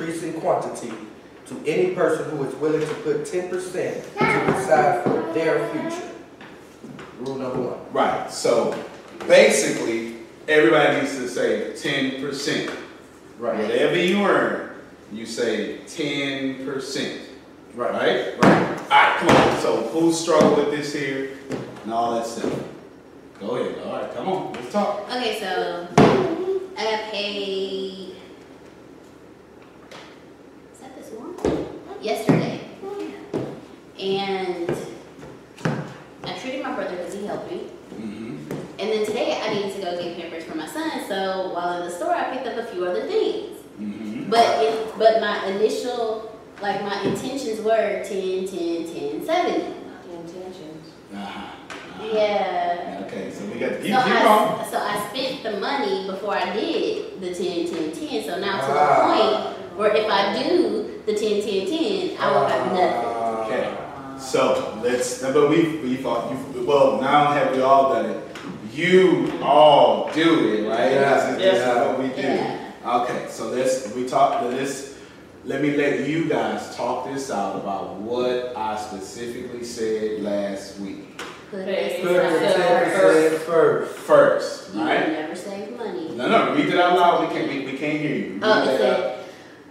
In 0.00 0.06
increasing 0.06 0.40
quantity 0.40 0.92
to 1.46 1.62
any 1.66 1.94
person 1.94 2.28
who 2.30 2.44
is 2.44 2.54
willing 2.56 2.80
to 2.80 2.94
put 2.96 3.22
10% 3.22 3.50
to 3.50 4.52
decide 4.52 5.04
for 5.04 5.32
their 5.32 5.68
future. 5.70 6.10
Rule 7.20 7.36
number 7.36 7.60
one. 7.60 7.92
Right. 7.92 8.30
So 8.30 8.76
basically, 9.26 10.18
everybody 10.48 11.00
needs 11.00 11.16
to 11.16 11.28
say 11.28 11.72
10%. 11.72 12.74
Right. 13.38 13.58
Whatever 13.58 13.96
you 13.96 14.24
earn, 14.24 14.70
you 15.12 15.26
say 15.26 15.78
10%. 15.86 17.20
Right. 17.74 17.92
Right? 17.92 18.42
Right. 18.42 18.80
All 18.80 18.88
right, 18.88 19.16
come 19.18 19.28
on. 19.28 19.60
So 19.60 19.88
who 19.88 20.12
struggled 20.12 20.56
with 20.56 20.70
this 20.70 20.92
here 20.92 21.38
and 21.84 21.92
all 21.92 22.14
that 22.16 22.26
stuff? 22.26 22.52
Go 23.40 23.56
ahead. 23.56 23.78
All 23.84 23.92
right, 23.92 24.14
come 24.14 24.28
on. 24.28 24.52
Let's 24.54 24.72
talk. 24.72 25.08
Okay, 25.10 25.38
so 25.38 25.86
I 26.78 26.84
got 26.84 27.12
paid. 27.12 28.16
Is 30.72 30.78
that 30.80 30.96
this 30.96 31.12
morning? 31.12 31.66
Yesterday. 32.06 32.60
And 33.98 34.70
I 36.22 36.38
treated 36.38 36.62
my 36.62 36.72
brother 36.72 36.94
because 36.94 37.14
he 37.14 37.26
helped 37.26 37.50
me. 37.50 37.62
Mm-hmm. 37.94 38.52
And 38.78 38.92
then 38.92 39.04
today 39.04 39.40
I 39.42 39.52
needed 39.52 39.74
to 39.74 39.82
go 39.82 40.00
get 40.00 40.16
pampers 40.16 40.44
for 40.44 40.54
my 40.54 40.68
son. 40.68 41.04
So 41.08 41.52
while 41.52 41.82
in 41.82 41.88
the 41.88 41.90
store, 41.90 42.14
I 42.14 42.32
picked 42.32 42.46
up 42.46 42.58
a 42.58 42.66
few 42.66 42.84
other 42.84 43.08
things. 43.08 43.58
Mm-hmm. 43.80 44.30
But 44.30 44.62
it, 44.62 44.96
but 44.96 45.20
my 45.20 45.46
initial 45.46 46.38
like 46.62 46.80
my 46.82 47.02
intentions 47.02 47.60
were 47.62 48.04
10, 48.04 48.46
10, 48.46 49.26
10, 49.26 49.26
70. 49.26 49.64
Intentions. 50.14 50.92
Uh-huh. 51.12 51.18
uh-huh. 51.18 52.06
Yeah. 52.06 53.02
Okay, 53.04 53.32
so 53.32 53.46
we 53.46 53.58
got 53.58 53.70
to 53.70 53.82
keep, 53.82 53.92
so 53.92 54.02
keep 54.04 54.12
I, 54.12 54.26
on. 54.28 54.70
So 54.70 54.78
I 54.78 55.08
spent 55.08 55.42
the 55.42 55.58
money 55.58 56.06
before 56.06 56.36
I 56.36 56.54
did 56.54 57.20
the 57.20 57.34
10, 57.34 57.66
10, 57.66 58.08
10. 58.08 58.24
So 58.26 58.38
now 58.38 58.60
to 58.60 58.66
uh, 58.72 59.08
the 59.08 59.50
point 59.50 59.76
where 59.76 59.96
if 59.96 60.08
I 60.08 60.40
do 60.40 60.85
the 61.06 61.14
10, 61.14 61.40
10, 61.40 61.66
10, 61.66 62.18
I 62.18 62.32
will 62.32 62.46
have 62.46 62.66
ah, 62.66 63.46
nothing. 63.46 63.54
Okay. 63.54 63.86
So 64.18 64.80
let's, 64.82 65.22
but 65.22 65.48
we, 65.48 65.78
we 65.78 65.96
thought, 65.96 66.32
you, 66.32 66.64
well, 66.64 67.00
now 67.00 67.32
have 67.32 67.54
we 67.54 67.62
all 67.62 67.94
done 67.94 68.06
it. 68.06 68.36
You 68.72 69.32
all 69.40 70.10
do 70.12 70.52
it, 70.52 70.68
right? 70.68 70.92
Yeah. 70.92 71.30
This, 71.30 71.38
is, 71.38 71.58
yeah. 71.60 71.86
what 71.86 71.98
we 72.00 72.08
do. 72.08 72.22
Yeah. 72.22 72.72
Okay, 72.84 73.26
so 73.30 73.50
let's, 73.50 73.94
we 73.94 74.08
talk, 74.08 74.42
let's, 74.42 74.98
let 75.44 75.62
me 75.62 75.76
let 75.76 76.08
you 76.08 76.28
guys 76.28 76.74
talk 76.74 77.06
this 77.06 77.30
out 77.30 77.54
about 77.54 77.96
what 77.96 78.56
I 78.56 78.76
specifically 78.76 79.62
said 79.62 80.22
last 80.22 80.80
week. 80.80 81.18
Put 81.50 81.68
it 81.68 82.02
first. 82.02 83.44
First, 83.44 83.96
first 83.98 84.74
you 84.74 84.80
right? 84.80 85.08
never 85.08 85.36
save 85.36 85.76
money. 85.76 86.10
No, 86.16 86.28
no, 86.28 86.54
read 86.54 86.66
it 86.66 86.80
out 86.80 86.98
loud. 86.98 87.28
We 87.28 87.34
can't, 87.34 87.48
we, 87.48 87.72
we 87.72 87.78
can't 87.78 88.00
hear 88.00 88.16
you. 88.16 88.32
Read 88.34 88.42
oh, 88.42 88.62
it 88.62 88.78
said, 88.78 89.15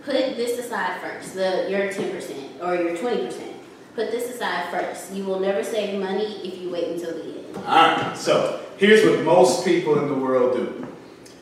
put 0.05 0.37
this 0.37 0.59
aside 0.59 1.01
first, 1.01 1.33
the 1.33 1.67
your 1.69 1.89
10% 1.91 2.63
or 2.63 2.75
your 2.75 2.95
20%. 2.95 3.53
Put 3.95 4.11
this 4.11 4.33
aside 4.33 4.69
first. 4.69 5.11
You 5.13 5.23
will 5.23 5.39
never 5.39 5.63
save 5.63 5.99
money 5.99 6.47
if 6.47 6.61
you 6.61 6.69
wait 6.69 6.89
until 6.89 7.13
the 7.13 7.23
end. 7.23 7.57
All 7.57 7.63
right. 7.63 8.17
So 8.17 8.61
here's 8.77 9.05
what 9.05 9.23
most 9.23 9.65
people 9.65 9.97
in 9.99 10.07
the 10.07 10.13
world 10.13 10.55
do. 10.55 10.87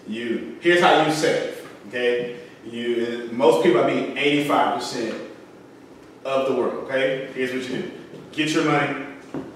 You 0.07 0.57
here's 0.62 0.80
how 0.80 1.06
you 1.06 1.12
save. 1.12 1.68
Okay. 1.88 2.38
You 2.65 3.30
most 3.31 3.63
people. 3.63 3.83
I 3.83 3.88
mean, 3.88 4.18
85 4.18 4.75
percent 4.75 5.21
of 6.24 6.48
the 6.48 6.56
world. 6.56 6.86
Okay. 6.86 7.30
Here's 7.33 7.51
what 7.54 7.69
you 7.69 7.81
do. 7.83 7.92
Get 8.31 8.50
your 8.51 8.65
money. 8.65 9.06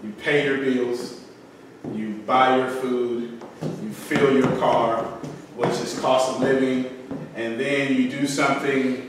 You 0.03 0.11
pay 0.13 0.45
your 0.45 0.57
bills. 0.57 1.21
You 1.93 2.13
buy 2.25 2.57
your 2.57 2.69
food. 2.69 3.41
You 3.83 3.91
fill 3.91 4.33
your 4.33 4.57
car, 4.57 5.03
which 5.55 5.69
is 5.69 5.99
cost 5.99 6.35
of 6.35 6.41
living, 6.41 6.96
and 7.37 7.59
then 7.59 7.93
you 7.93 8.09
do 8.09 8.25
something 8.25 9.07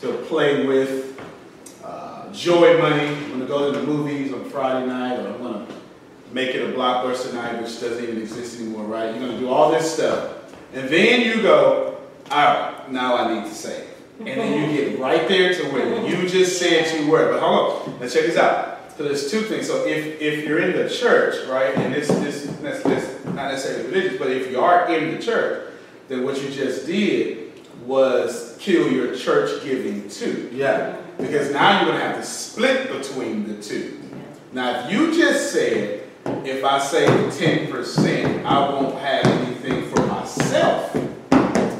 to 0.00 0.12
play 0.28 0.66
with 0.66 1.18
uh, 1.82 2.30
joy 2.30 2.78
money. 2.78 3.08
I'm 3.08 3.28
going 3.28 3.40
to 3.40 3.46
go 3.46 3.72
to 3.72 3.78
the 3.78 3.86
movies 3.86 4.30
on 4.30 4.44
Friday 4.50 4.86
night, 4.86 5.18
or 5.18 5.28
I'm 5.28 5.38
going 5.38 5.66
to 5.66 5.72
make 6.32 6.54
it 6.54 6.68
a 6.68 6.72
blockbuster 6.76 7.32
night, 7.32 7.62
which 7.62 7.80
doesn't 7.80 8.02
even 8.04 8.18
exist 8.18 8.60
anymore, 8.60 8.84
right? 8.84 9.06
You're 9.06 9.20
going 9.26 9.32
to 9.32 9.38
do 9.38 9.48
all 9.48 9.70
this 9.70 9.90
stuff. 9.90 10.52
And 10.74 10.86
then 10.90 11.22
you 11.22 11.40
go, 11.40 11.98
all 12.30 12.44
right, 12.44 12.92
now 12.92 13.16
I 13.16 13.34
need 13.34 13.48
to 13.48 13.54
save. 13.54 13.88
And 14.18 14.28
then 14.28 14.70
you 14.70 14.76
get 14.76 15.00
right 15.00 15.26
there 15.26 15.54
to 15.54 15.62
where 15.72 16.06
you 16.06 16.28
just 16.28 16.58
said 16.58 17.00
you 17.00 17.10
were. 17.10 17.32
But 17.32 17.40
hold 17.40 17.88
on, 17.88 18.00
let's 18.00 18.12
check 18.12 18.26
this 18.26 18.36
out. 18.36 18.92
So 18.98 19.04
there's 19.04 19.30
two 19.30 19.40
things. 19.40 19.66
So 19.66 19.86
if, 19.86 20.20
if 20.20 20.46
you're 20.46 20.60
in 20.60 20.76
the 20.76 20.90
church, 20.90 21.48
right, 21.48 21.74
and 21.74 21.94
this, 21.94 22.08
this, 22.08 22.44
this, 22.60 22.82
this 22.82 23.24
not 23.24 23.50
necessarily 23.50 23.86
religious, 23.86 24.18
but 24.18 24.30
if 24.30 24.50
you 24.50 24.60
are 24.60 24.92
in 24.92 25.16
the 25.16 25.22
church, 25.22 25.72
then 26.08 26.24
what 26.24 26.40
you 26.42 26.50
just 26.50 26.86
did 26.86 27.41
was 27.86 28.56
kill 28.58 28.90
your 28.90 29.14
church 29.14 29.62
giving 29.64 30.08
too. 30.08 30.50
Yeah. 30.52 30.96
Because 31.18 31.52
now 31.52 31.80
you're 31.80 31.90
going 31.90 32.00
to 32.00 32.06
have 32.06 32.16
to 32.16 32.26
split 32.26 32.90
between 32.90 33.46
the 33.46 33.62
two. 33.62 34.00
Now, 34.52 34.84
if 34.84 34.92
you 34.92 35.14
just 35.14 35.52
said, 35.52 36.08
if 36.44 36.64
I 36.64 36.78
save 36.78 37.08
10%, 37.08 38.44
I 38.44 38.68
won't 38.70 38.98
have 38.98 39.26
anything 39.26 39.88
for 39.90 40.06
myself, 40.06 40.92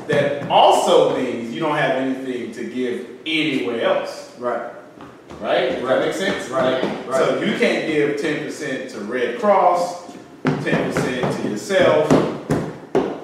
that 0.08 0.48
also 0.48 1.16
means 1.16 1.52
you 1.52 1.60
don't 1.60 1.76
have 1.76 1.96
anything 1.96 2.52
to 2.52 2.64
give 2.64 3.08
anywhere 3.26 3.82
else. 3.82 4.34
Right. 4.38 4.72
Right? 5.40 5.70
Does 5.70 5.82
that 5.82 6.00
make 6.00 6.14
sense? 6.14 6.48
Right. 6.48 6.82
Right. 7.06 7.18
So 7.18 7.42
you 7.42 7.58
can't 7.58 7.86
give 7.86 8.20
10% 8.20 8.92
to 8.92 9.00
Red 9.00 9.40
Cross, 9.40 10.12
10% 10.44 11.42
to 11.42 11.48
yourself. 11.48 12.41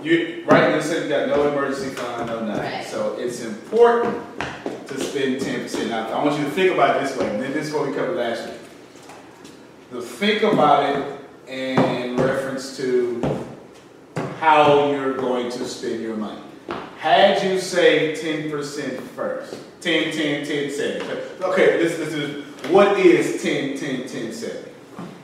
You 0.09 0.43
right 0.47 0.71
in 0.71 0.79
the 0.79 0.83
sense 0.83 1.05
you 1.05 1.09
got 1.11 1.29
no 1.29 1.53
emergency 1.53 1.91
fund, 1.91 2.29
no 2.29 2.43
nothing. 2.43 2.63
Right. 2.63 2.87
So 2.87 3.17
it's 3.19 3.45
important 3.45 4.19
to 4.87 4.99
spend 4.99 5.43
10%. 5.43 5.91
Now 5.91 6.09
I 6.09 6.25
want 6.25 6.39
you 6.39 6.47
to 6.47 6.51
think 6.51 6.73
about 6.73 6.97
it 6.97 7.03
this 7.03 7.17
way, 7.19 7.29
and 7.29 7.43
then 7.43 7.53
this 7.53 7.69
is 7.69 7.75
what 7.75 7.87
we 7.87 7.95
covered 7.95 8.17
last 8.17 8.49
week. 8.49 8.59
To 9.91 10.01
think 10.01 10.43
about 10.45 10.97
it 10.97 11.21
in 11.47 12.17
reference 12.17 12.75
to 12.79 13.21
how 14.41 14.91
you're 14.91 15.15
going 15.15 15.51
to 15.51 15.67
spend 15.67 16.01
your 16.01 16.17
money. 16.17 16.41
Had 16.99 17.43
you 17.43 17.61
saved 17.61 18.23
10% 18.23 19.01
first, 19.01 19.57
10, 19.83 20.13
10, 20.13 20.47
10, 20.47 20.71
7. 20.71 21.43
Okay, 21.43 21.77
this, 21.77 21.97
this 21.99 22.15
is, 22.15 22.45
what 22.71 22.99
is 22.99 23.43
10, 23.43 23.77
10, 23.79 24.09
10, 24.09 24.33
7? 24.33 24.65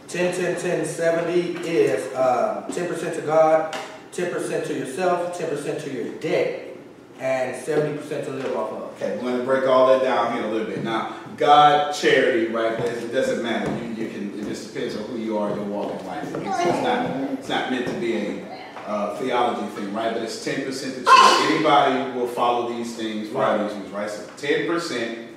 10, 0.09 0.35
10, 0.35 0.61
10, 0.61 0.85
70 0.85 1.33
is 1.67 2.13
uh, 2.15 2.67
10% 2.71 3.17
to 3.17 3.23
God, 3.23 3.77
10% 4.15 4.67
to 4.67 4.75
yourself, 4.75 5.39
10% 5.39 5.83
to 5.83 5.93
your 5.93 6.15
debt, 6.15 6.77
and 7.19 7.57
70% 7.57 8.25
to 8.27 8.31
live 8.31 8.57
off 8.57 8.73
of. 8.73 8.83
Okay, 8.95 9.17
we're 9.17 9.23
going 9.23 9.39
to 9.39 9.45
break 9.45 9.67
all 9.67 9.89
that 9.89 10.03
down 10.03 10.35
here 10.35 10.45
a 10.45 10.51
little 10.51 10.67
bit. 10.69 10.85
Now, 10.85 11.17
God, 11.37 11.93
charity, 11.93 12.47
right? 12.47 12.79
It 12.79 13.13
doesn't 13.13 13.43
matter. 13.43 13.71
You, 13.79 14.05
you 14.05 14.09
can. 14.09 14.39
It 14.39 14.45
just 14.45 14.73
depends 14.73 14.97
on 14.97 15.03
who 15.05 15.19
you 15.19 15.37
are 15.37 15.51
in 15.51 15.57
your 15.57 15.67
walk 15.67 16.01
in 16.01 16.07
life. 16.07 16.23
It's, 16.25 16.37
it's 16.37 16.83
not. 16.83 17.07
It's 17.33 17.49
not 17.49 17.71
meant 17.73 17.87
to 17.87 17.95
be 17.95 18.17
a 18.17 18.65
uh, 18.87 19.17
theology 19.17 19.67
thing, 19.75 19.93
right? 19.93 20.13
But 20.13 20.23
it's 20.23 20.45
ten 20.45 20.65
percent 20.65 21.05
to. 21.05 21.11
Anybody 21.51 22.17
will 22.17 22.29
follow 22.29 22.73
these 22.73 22.95
things, 22.97 23.29
follow 23.31 23.67
these 23.67 23.77
rules, 23.77 23.91
right? 23.91 24.11
So 24.11 24.29
ten 24.37 24.69
percent 24.69 25.31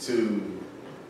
to 0.00 0.53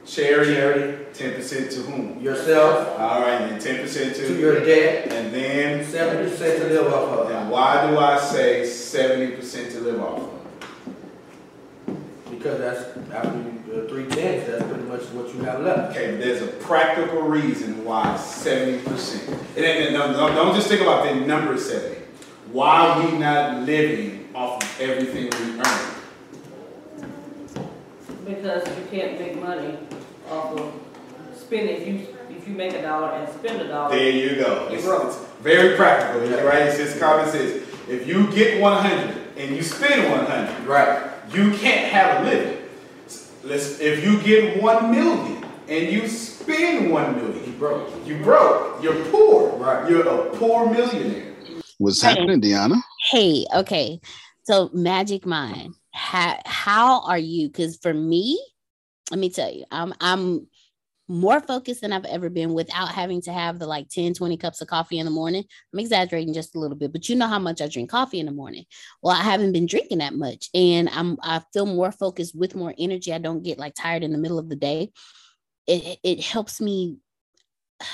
charity, 0.06 0.54
Charity, 0.54 1.04
ten 1.14 1.34
percent 1.34 1.70
to 1.72 1.80
whom? 1.80 2.20
yourself, 2.20 2.98
All 2.98 3.20
right, 3.22 3.40
and 3.42 3.60
ten 3.60 3.80
percent 3.80 4.14
to 4.16 4.26
to 4.28 4.38
your 4.38 4.60
debt, 4.64 5.12
and 5.12 5.32
then 5.32 5.84
70% 5.84 6.36
to 6.58 6.64
live 6.68 6.92
off 6.92 7.08
of. 7.18 7.30
and 7.30 7.50
why 7.50 7.88
do 7.90 7.98
I 7.98 8.18
say 8.18 8.66
seventy 8.66 9.34
percent 9.36 9.70
to 9.72 9.80
live 9.80 10.00
off 10.00 10.20
of? 10.20 10.30
Because 12.30 12.58
that's 12.58 12.98
after 13.12 13.38
you, 13.38 13.82
uh, 13.84 13.88
three 13.88 14.06
tens, 14.06 14.46
that's 14.46 14.64
pretty 14.64 14.82
much 14.84 15.02
what 15.12 15.32
you 15.34 15.42
have 15.44 15.60
left. 15.62 15.96
Okay, 15.96 16.10
but 16.12 16.20
there's 16.20 16.42
a 16.42 16.48
practical 16.48 17.22
reason 17.22 17.84
why 17.84 18.16
seventy 18.16 18.82
percent. 18.86 19.38
It 19.56 19.62
ain't 19.62 19.92
no, 19.92 20.10
no, 20.12 20.28
don't 20.34 20.54
just 20.54 20.68
think 20.68 20.82
about 20.82 21.04
the 21.08 21.14
number 21.14 21.56
seventy. 21.58 22.00
Why 22.52 22.88
are 22.88 23.06
we 23.10 23.18
not 23.18 23.62
living 23.62 24.28
off 24.34 24.62
of 24.62 24.80
everything 24.80 25.24
we 25.24 25.58
earn? 25.60 25.83
Because 28.24 28.66
you 28.68 28.84
can't 28.90 29.18
make 29.18 29.40
money 29.40 29.78
off 30.30 30.56
of 30.58 30.72
spending, 31.36 31.76
if 31.76 31.86
you, 31.86 32.06
if 32.36 32.48
you 32.48 32.54
make 32.54 32.72
a 32.74 32.82
dollar 32.82 33.10
and 33.12 33.28
spend 33.32 33.60
a 33.60 33.68
dollar. 33.68 33.94
There 33.94 34.10
you 34.10 34.36
go. 34.36 34.68
You 34.70 34.76
It's, 34.76 34.84
broke. 34.84 35.06
it's 35.08 35.18
very 35.42 35.76
practical, 35.76 36.28
Yeah. 36.28 36.42
right? 36.42 36.62
It's 36.62 36.78
just 36.78 36.98
common 36.98 37.28
sense. 37.30 37.62
If 37.88 38.06
you 38.06 38.30
get 38.32 38.60
one 38.60 38.82
hundred 38.82 39.14
and 39.36 39.54
you 39.54 39.62
spend 39.62 40.10
one 40.10 40.24
hundred, 40.26 40.66
Right. 40.66 41.10
you 41.34 41.50
can't 41.52 41.90
have 41.92 42.22
a 42.22 42.30
living. 42.30 42.58
Let's, 43.42 43.78
if 43.80 44.02
you 44.02 44.20
get 44.22 44.62
one 44.62 44.90
million 44.90 45.44
and 45.68 45.92
you 45.92 46.08
spend 46.08 46.90
1 46.90 47.16
million, 47.16 47.44
You 47.44 47.52
broke. 47.58 47.90
you 48.06 48.16
broke. 48.22 48.82
You're 48.82 49.04
poor. 49.06 49.50
Right. 49.58 49.88
You're 49.90 50.06
a 50.06 50.30
poor 50.36 50.70
millionaire. 50.70 51.34
What's 51.78 52.00
Hey. 52.02 52.08
happening, 52.10 52.40
Deanna? 52.40 52.80
Hey, 53.10 53.44
okay. 53.54 54.00
So 54.44 54.70
Magic 54.74 55.24
Mind, 55.26 55.74
how 55.94 56.38
how 56.44 57.02
are 57.02 57.18
you? 57.18 57.48
Because 57.48 57.76
for 57.78 57.94
me, 57.94 58.44
let 59.10 59.20
me 59.20 59.30
tell 59.30 59.52
you, 59.52 59.64
I'm 59.70 59.94
I'm 60.00 60.48
more 61.08 61.40
focused 61.40 61.82
than 61.82 61.92
I've 61.92 62.06
ever 62.06 62.30
been 62.30 62.54
without 62.54 62.88
having 62.88 63.20
to 63.22 63.32
have 63.32 63.58
the 63.58 63.66
like 63.66 63.90
10, 63.90 64.14
20 64.14 64.36
cups 64.38 64.60
of 64.62 64.68
coffee 64.68 64.98
in 64.98 65.04
the 65.04 65.10
morning. 65.12 65.44
I'm 65.72 65.78
exaggerating 65.78 66.34
just 66.34 66.54
a 66.56 66.58
little 66.58 66.76
bit, 66.78 66.92
but 66.92 67.08
you 67.08 67.16
know 67.16 67.26
how 67.26 67.38
much 67.38 67.60
I 67.60 67.68
drink 67.68 67.90
coffee 67.90 68.20
in 68.20 68.26
the 68.26 68.32
morning. 68.32 68.64
Well, 69.02 69.14
I 69.14 69.22
haven't 69.22 69.52
been 69.52 69.66
drinking 69.66 69.98
that 69.98 70.14
much 70.14 70.48
and 70.54 70.88
I'm 70.90 71.18
I 71.22 71.42
feel 71.52 71.66
more 71.66 71.92
focused 71.92 72.34
with 72.34 72.54
more 72.56 72.74
energy. 72.78 73.12
I 73.12 73.18
don't 73.18 73.42
get 73.42 73.58
like 73.58 73.74
tired 73.74 74.02
in 74.02 74.12
the 74.12 74.18
middle 74.18 74.38
of 74.38 74.48
the 74.48 74.56
day. 74.56 74.92
It 75.66 75.98
it- 76.02 76.20
helps 76.24 76.60
me. 76.60 76.98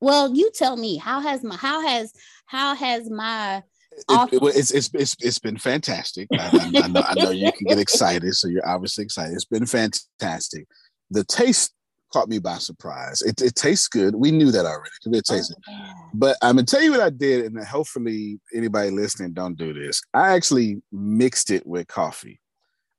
Well, 0.00 0.34
you 0.34 0.50
tell 0.52 0.76
me, 0.76 0.96
how 0.96 1.20
has 1.20 1.44
my 1.44 1.54
how 1.56 1.80
has 1.86 2.12
how 2.46 2.74
has 2.74 3.08
my 3.08 3.62
It, 4.08 4.32
it- 4.32 4.56
it's, 4.56 4.70
it's 4.70 4.90
it's 4.94 5.16
it's 5.20 5.38
been 5.38 5.58
fantastic. 5.58 6.28
I, 6.32 6.70
I- 6.74 6.84
I 6.84 6.88
know 6.88 7.02
I 7.06 7.14
know 7.14 7.30
you 7.30 7.52
can 7.52 7.66
get 7.66 7.78
excited, 7.78 8.34
so 8.34 8.48
you're 8.48 8.68
obviously 8.68 9.04
excited. 9.04 9.34
It's 9.34 9.44
been 9.44 9.66
fantastic. 9.66 10.66
The 11.10 11.24
taste 11.24 11.74
caught 12.12 12.28
me 12.28 12.38
by 12.38 12.58
surprise. 12.58 13.22
It, 13.22 13.40
it 13.40 13.54
tastes 13.54 13.88
good. 13.88 14.14
We 14.14 14.30
knew 14.30 14.50
that 14.52 14.66
already. 14.66 14.90
It 15.06 15.24
tasted. 15.24 15.56
Oh, 15.68 15.92
but 16.14 16.36
I'm 16.42 16.56
gonna 16.56 16.66
tell 16.66 16.82
you 16.82 16.92
what 16.92 17.00
I 17.00 17.10
did, 17.10 17.46
and 17.46 17.64
hopefully 17.64 18.38
anybody 18.54 18.90
listening 18.90 19.32
don't 19.32 19.56
do 19.56 19.72
this. 19.72 20.02
I 20.12 20.34
actually 20.34 20.82
mixed 20.92 21.50
it 21.50 21.66
with 21.66 21.86
coffee. 21.86 22.40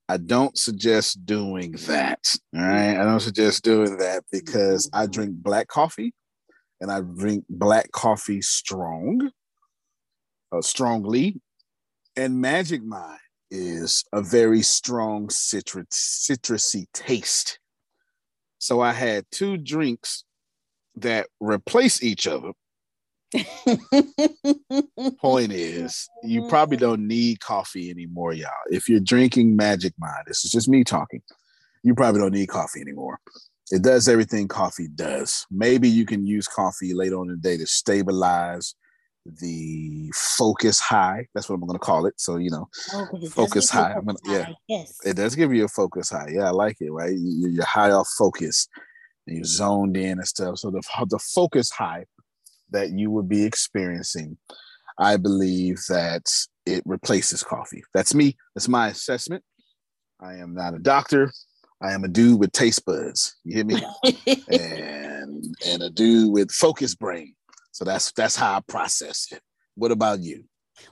I 0.10 0.18
don't 0.18 0.58
suggest 0.58 1.26
doing 1.26 1.72
that. 1.88 2.20
All 2.56 2.62
right, 2.62 2.98
I 2.98 3.04
don't 3.04 3.20
suggest 3.22 3.64
doing 3.64 3.98
that 3.98 4.24
because 4.32 4.90
I 4.92 5.04
mm-hmm. 5.04 5.12
drink 5.12 5.32
black 5.36 5.68
coffee, 5.68 6.14
and 6.82 6.92
I 6.92 7.02
drink 7.02 7.46
black 7.50 7.92
coffee 7.92 8.42
strong, 8.42 9.32
uh, 10.54 10.62
strongly, 10.62 11.42
and 12.16 12.40
Magic 12.40 12.84
Mind 12.84 13.20
is 13.50 14.04
a 14.14 14.22
very 14.22 14.62
strong 14.62 15.30
citrus 15.30 15.88
citrusy 16.30 16.86
taste. 16.94 17.60
So 18.60 18.82
I 18.82 18.94
had 18.94 19.26
two 19.32 19.58
drinks 19.58 20.24
that 20.96 21.28
replace 21.40 22.04
each 22.04 22.28
other 22.28 22.52
point 25.20 25.52
is 25.52 26.08
you 26.24 26.48
probably 26.48 26.78
don't 26.78 27.08
need 27.08 27.40
coffee 27.40 27.90
anymore, 27.90 28.34
y'all. 28.34 28.52
If 28.70 28.88
you're 28.88 29.00
drinking 29.00 29.56
Magic 29.56 29.94
Mind, 29.98 30.24
this 30.28 30.46
is 30.46 30.52
just 30.52 30.70
me 30.70 30.84
talking. 30.84 31.22
You 31.84 31.96
probably 31.96 32.22
don't 32.22 32.34
need 32.34 32.50
coffee 32.50 32.82
anymore. 32.82 33.20
It 33.72 33.82
does 33.82 34.08
everything 34.08 34.48
coffee 34.48 34.88
does. 34.88 35.46
Maybe 35.50 35.90
you 35.90 36.06
can 36.06 36.28
use 36.28 36.48
coffee 36.48 36.94
later 36.94 37.18
on 37.18 37.30
in 37.30 37.36
the 37.36 37.42
day 37.42 37.58
to 37.58 37.66
stabilize 37.66 38.76
the 39.26 40.12
focus 40.16 40.80
high. 40.80 41.28
That's 41.34 41.48
what 41.50 41.56
I'm 41.56 41.62
going 41.62 41.74
to 41.74 41.80
call 41.80 42.06
it. 42.06 42.14
So, 42.20 42.38
you 42.38 42.52
know, 42.52 42.68
Oh, 42.94 43.06
'cause 43.10 43.20
it 43.20 43.22
does 43.24 43.34
Focus 43.34 43.72
give 43.72 43.76
you 43.80 43.82
a 43.82 43.84
high. 43.84 43.94
I'm 43.94 44.06
gonna- 44.06 44.18
yeah. 44.26 44.44
high. 44.46 44.56
Yes. 44.68 44.98
it 45.06 45.16
does 45.16 45.36
give 45.36 45.54
you 45.54 45.66
a 45.66 45.70
focus 45.70 46.10
high. 46.10 46.30
Yeah, 46.34 46.48
I 46.48 46.52
like 46.52 46.78
it, 46.82 46.92
right? 46.92 47.14
You- 47.14 47.50
You're 47.50 47.66
high 47.66 47.92
off 47.92 48.10
focus 48.18 48.68
and 49.28 49.38
you're 49.38 49.46
zoned 49.46 49.96
in 49.96 50.20
and 50.20 50.28
stuff. 50.28 50.58
So 50.60 50.70
the, 50.72 50.82
the 51.10 51.20
focus 51.20 51.72
high 51.72 52.06
that 52.72 52.92
you 52.92 53.12
would 53.12 53.30
be 53.30 53.44
experiencing, 53.44 54.38
I 54.98 55.18
believe 55.18 55.80
that 55.90 56.26
it 56.66 56.82
replaces 56.86 57.44
coffee. 57.44 57.84
That's 57.94 58.14
me. 58.14 58.36
That's 58.56 58.68
my 58.68 58.90
assessment. 58.90 59.44
I 60.20 60.36
am 60.36 60.54
not 60.54 60.74
a 60.74 60.80
doctor. 60.80 61.32
I 61.82 61.92
am 61.94 62.04
a 62.04 62.08
dude 62.08 62.40
with 62.40 62.52
taste 62.54 62.86
buds. 62.86 63.36
You 63.44 63.56
hear 63.56 63.66
me? 63.66 63.82
and 64.50 65.56
and 65.66 65.82
a 65.84 65.90
dude 65.90 66.32
with 66.32 66.52
focus 66.52 66.96
brain. 66.96 67.36
So 67.74 67.84
that's 67.84 68.12
that's 68.14 68.36
how 68.36 68.56
I 68.56 68.62
process 68.62 69.28
it. 69.32 69.42
What 69.76 69.92
about 69.92 70.22
you? 70.22 70.46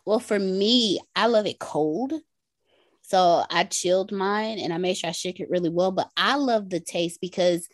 Well, 0.05 0.19
for 0.19 0.37
me, 0.37 0.99
I 1.15 1.27
love 1.27 1.45
it 1.45 1.59
cold. 1.59 2.13
So 3.03 3.45
I 3.49 3.65
chilled 3.65 4.11
mine 4.11 4.57
and 4.59 4.73
I 4.73 4.77
made 4.77 4.97
sure 4.97 5.09
I 5.09 5.13
shook 5.13 5.39
it 5.39 5.49
really 5.49 5.69
well. 5.69 5.91
But 5.91 6.09
I 6.17 6.35
love 6.35 6.69
the 6.69 6.79
taste 6.79 7.19
because 7.21 7.67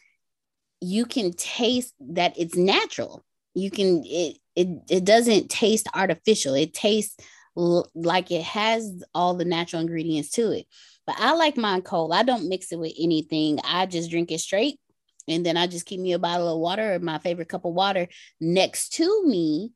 you 0.81 1.05
can 1.05 1.31
taste 1.31 1.93
that 2.11 2.37
it's 2.37 2.55
natural. 2.55 3.23
You 3.53 3.71
can 3.71 4.03
it 4.05 4.37
it 4.55 4.67
it 4.89 5.05
doesn't 5.05 5.49
taste 5.49 5.87
artificial. 5.93 6.53
It 6.53 6.73
tastes 6.73 7.15
l- 7.57 7.89
like 7.95 8.29
it 8.29 8.43
has 8.43 9.03
all 9.15 9.35
the 9.35 9.45
natural 9.45 9.81
ingredients 9.81 10.31
to 10.31 10.51
it. 10.51 10.65
But 11.05 11.15
I 11.19 11.33
like 11.33 11.55
mine 11.55 11.81
cold. 11.81 12.13
I 12.13 12.23
don't 12.23 12.49
mix 12.49 12.71
it 12.73 12.79
with 12.79 12.93
anything. 12.99 13.59
I 13.63 13.85
just 13.85 14.09
drink 14.09 14.31
it 14.31 14.39
straight. 14.39 14.79
And 15.27 15.46
then 15.46 15.57
I 15.57 15.67
just 15.67 15.86
keep 15.86 16.00
me 16.00 16.13
a 16.13 16.19
bottle 16.19 16.53
of 16.53 16.60
water 16.60 16.96
or 16.96 17.00
my 17.00 17.19
favorite 17.19 17.50
cup 17.50 17.65
of 17.65 17.74
water 17.74 18.07
next 18.39 18.93
to 18.93 19.24
me 19.25 19.72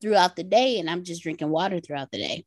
throughout 0.00 0.36
the 0.36 0.44
day. 0.44 0.78
And 0.78 0.88
I'm 0.88 1.04
just 1.04 1.22
drinking 1.22 1.48
water 1.50 1.80
throughout 1.80 2.10
the 2.10 2.18
day. 2.18 2.44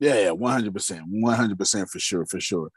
Yeah, 0.00 0.14
yeah, 0.18 0.30
100%. 0.30 1.02
100% 1.12 1.88
for 1.88 1.98
sure, 2.00 2.26
for 2.26 2.40
sure. 2.40 2.70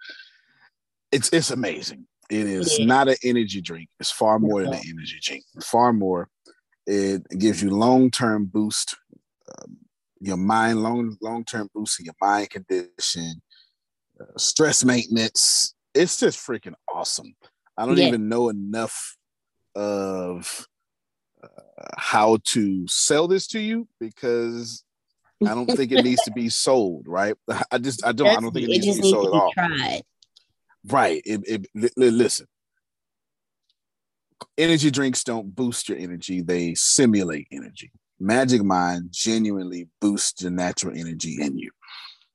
It's 1.12 1.30
it's 1.32 1.50
amazing. 1.52 2.08
It 2.30 2.46
is 2.48 2.78
Yeah. 2.78 2.86
not 2.86 3.08
an 3.08 3.16
energy 3.24 3.62
drink. 3.62 3.90
It's 4.00 4.12
far 4.12 4.38
more 4.38 4.64
than 4.64 4.74
an 4.74 4.82
energy 4.88 5.20
drink. 5.22 5.44
Far 5.64 5.94
more. 5.94 6.30
It 6.86 7.28
gives 7.30 7.64
you 7.64 7.70
long 7.72 8.12
term 8.12 8.46
boost, 8.46 8.96
um, 9.58 9.78
your 10.20 10.38
mind 10.38 10.84
long 10.84 11.18
long 11.22 11.46
term 11.46 11.70
boost 11.74 12.00
in 12.00 12.06
your 12.06 12.16
mind 12.22 12.50
condition, 12.50 13.42
uh, 14.20 14.38
stress 14.38 14.84
maintenance. 14.84 15.74
It's 15.94 16.18
just 16.20 16.38
freaking 16.38 16.75
awesome. 16.94 17.36
I 17.77 17.86
don't 17.86 17.98
Yeah. 17.98 18.08
even 18.08 18.29
know 18.29 18.50
enough 18.50 19.15
of 19.75 20.67
uh, 21.44 21.48
how 21.98 22.38
to 22.46 22.88
sell 22.88 23.27
this 23.27 23.48
to 23.48 23.60
you 23.60 23.88
because 24.00 24.84
I 25.46 25.53
don't 25.53 25.67
think 25.67 25.91
it 25.91 26.03
needs 26.03 26.24
to 26.24 26.32
be 26.32 26.50
sold. 26.65 27.05
Right? 27.08 27.36
I 27.72 27.77
just 27.77 28.05
I 28.05 28.12
don't 28.12 28.27
I 28.27 28.39
don't 28.39 28.51
think 28.53 28.65
it 28.65 28.70
needs 28.70 28.86
to 28.96 29.01
be 29.01 29.10
sold 29.10 29.27
at 29.27 29.34
all. 29.34 29.51
tried. 29.51 30.01
Right. 30.88 31.22
It, 31.25 31.41
it, 31.48 31.67
li- 31.74 31.89
li- 31.98 32.12
listen, 32.12 32.46
energy 34.58 34.91
drinks 34.91 35.24
don't 35.24 35.55
boost 35.55 35.89
your 35.89 35.98
energy, 35.98 36.41
they 36.41 36.75
simulate 36.75 37.48
energy. 37.51 37.91
Magic 38.20 38.63
Mind 38.63 39.10
genuinely 39.12 39.89
boosts 40.00 40.41
your 40.44 40.51
natural 40.51 40.98
energy 40.98 41.38
in 41.41 41.58
you. 41.58 41.72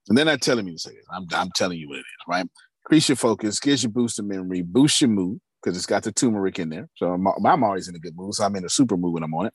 And 0.09 0.19
they're 0.19 0.25
not 0.25 0.41
telling 0.43 0.65
me 0.67 0.73
to 0.73 0.79
say 0.79 0.91
this. 0.91 1.07
I'm, 1.13 1.27
I'm 1.33 1.51
telling 1.55 1.79
you 1.79 1.89
what 1.89 1.99
it 1.99 2.01
is, 2.01 2.25
right? 2.29 2.47
Increase 2.91 3.09
your 3.09 3.15
focus, 3.15 3.61
gives 3.61 3.85
you 3.85 3.89
boost 3.89 4.19
of 4.19 4.25
memory, 4.25 4.63
boost 4.63 5.01
your 5.01 5.11
mood 5.11 5.41
because 5.63 5.77
it's 5.77 5.87
got 5.87 6.03
the 6.03 6.11
turmeric 6.11 6.59
in 6.59 6.71
there. 6.71 6.89
So 6.97 7.13
I'm, 7.13 7.25
I'm 7.47 7.63
always 7.63 7.87
in 7.87 7.95
a 7.95 8.01
good 8.01 8.17
mood. 8.17 8.35
So 8.35 8.43
I'm 8.45 8.57
in 8.57 8.65
a 8.65 8.69
super 8.69 8.97
mood 8.97 9.15
when 9.15 9.23
I'm 9.23 9.33
on 9.33 9.47
it. 9.47 9.55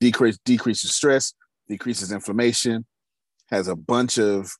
Decrease 0.00 0.36
decreases 0.44 0.92
stress, 0.92 1.32
decreases 1.66 2.12
inflammation, 2.12 2.84
has 3.50 3.68
a 3.68 3.74
bunch 3.74 4.18
of 4.18 4.52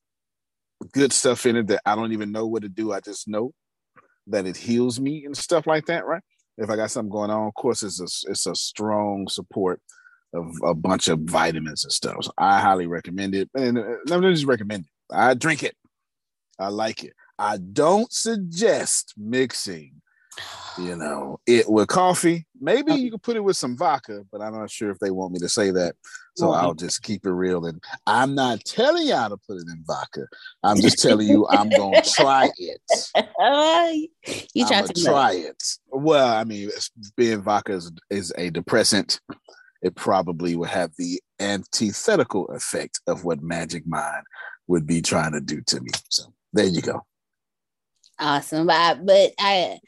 good 0.93 1.13
stuff 1.13 1.45
in 1.45 1.57
it 1.57 1.67
that 1.67 1.83
I 1.85 1.95
don't 1.95 2.15
even 2.15 2.33
know 2.33 2.47
what 2.47 2.63
to 2.63 2.71
do. 2.71 2.95
I 2.95 3.01
just 3.01 3.29
know 3.29 3.53
that 4.29 4.47
it 4.47 4.57
heals 4.57 4.99
me 4.99 5.27
and 5.27 5.37
stuff 5.37 5.67
like 5.67 5.85
that, 5.87 6.07
right? 6.07 6.23
If 6.57 6.71
I 6.71 6.77
got 6.77 6.93
something 6.93 7.13
going 7.13 7.31
on, 7.31 7.49
of 7.49 7.53
course, 7.53 7.83
it's 7.83 8.01
a 8.01 8.31
it's 8.31 8.47
a 8.47 8.55
strong 8.55 9.29
support 9.29 9.83
of 10.33 10.51
a 10.65 10.73
bunch 10.73 11.09
of 11.09 11.21
vitamins 11.21 11.85
and 11.85 11.93
stuff. 11.93 12.17
So 12.23 12.33
I 12.39 12.59
highly 12.59 12.87
recommend 12.87 13.35
it, 13.35 13.51
and 13.55 13.77
uh, 13.77 13.97
let 14.07 14.21
me 14.21 14.33
just 14.33 14.47
recommend 14.47 14.85
it. 14.85 15.15
I 15.15 15.35
drink 15.35 15.63
it. 15.63 15.75
I 16.59 16.69
like 16.69 17.05
it. 17.05 17.13
I 17.39 17.59
don't 17.59 18.13
suggest 18.13 19.15
mixing, 19.17 20.01
you 20.79 20.97
know, 20.97 21.41
it 21.47 21.69
with 21.69 21.89
coffee. 21.89 22.47
Maybe 22.61 22.95
you 22.95 23.11
could 23.11 23.23
put 23.23 23.37
it 23.37 23.45
with 23.45 23.57
some 23.57 23.77
vodka, 23.77 24.25
but 24.31 24.41
I'm 24.41 24.55
not 24.55 24.71
sure 24.71 24.91
if 24.91 24.99
they 24.99 25.11
want 25.11 25.33
me 25.33 25.39
to 25.41 25.49
say 25.49 25.71
that. 25.71 25.97
So 26.37 26.51
Right. 26.51 26.63
I'll 26.63 26.75
just 26.75 27.03
keep 27.03 27.27
it 27.27 27.31
real. 27.31 27.65
And 27.67 27.83
I'm 28.07 28.35
not 28.35 28.65
telling 28.65 29.07
y'all 29.07 29.31
to 29.31 29.37
put 29.37 29.57
it 29.59 29.67
in 29.69 29.85
vodka. 29.87 30.27
I'm 30.63 30.81
just 30.81 31.01
telling 31.01 31.29
you 31.29 31.47
I'm 31.49 31.71
gonna 31.71 32.03
try 32.15 32.51
it. 32.57 32.81
you 34.55 34.67
try 34.67 34.83
to 34.83 35.03
try 35.03 35.33
it. 35.33 35.63
Well, 35.91 36.35
I 36.35 36.45
mean, 36.45 36.71
being 37.17 37.43
vodka 37.43 37.75
is, 37.75 37.93
is 38.11 38.33
a 38.37 38.51
depressant. 38.51 39.21
It 39.83 39.95
probably 39.95 40.57
would 40.57 40.71
have 40.71 40.93
the 40.99 41.21
antithetical 41.41 42.47
effect 42.47 43.01
of 43.07 43.25
what 43.25 43.43
Magic 43.43 43.87
Mind 43.87 44.25
would 44.67 44.87
be 44.87 45.03
trying 45.03 45.33
to 45.33 45.41
do 45.41 45.61
to 45.67 45.81
me. 45.81 45.91
So 46.09 46.33
there 46.53 46.67
you 46.67 46.81
go. 46.81 47.05
Awesome. 48.19 48.67
But 48.67 48.75
I, 48.75 48.95
but 48.95 49.31
I 49.39 49.79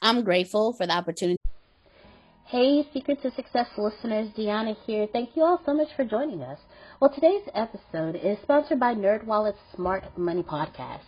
I'm 0.00 0.24
grateful 0.24 0.72
for 0.72 0.86
the 0.86 0.92
opportunity. 0.92 1.38
Hey, 2.46 2.86
Secrets 2.92 3.24
of 3.24 3.32
Success 3.34 3.66
listeners, 3.78 4.28
Deanna 4.36 4.76
here. 4.86 5.06
Thank 5.10 5.30
you 5.34 5.42
all 5.42 5.60
so 5.64 5.72
much 5.72 5.88
for 5.96 6.04
joining 6.04 6.42
us. 6.42 6.58
Well, 7.00 7.10
today's 7.14 7.48
episode 7.54 8.16
is 8.16 8.36
sponsored 8.42 8.78
by 8.78 8.94
NerdWallet's 8.94 9.58
Smart 9.74 10.04
Money 10.18 10.42
Podcast. 10.42 11.00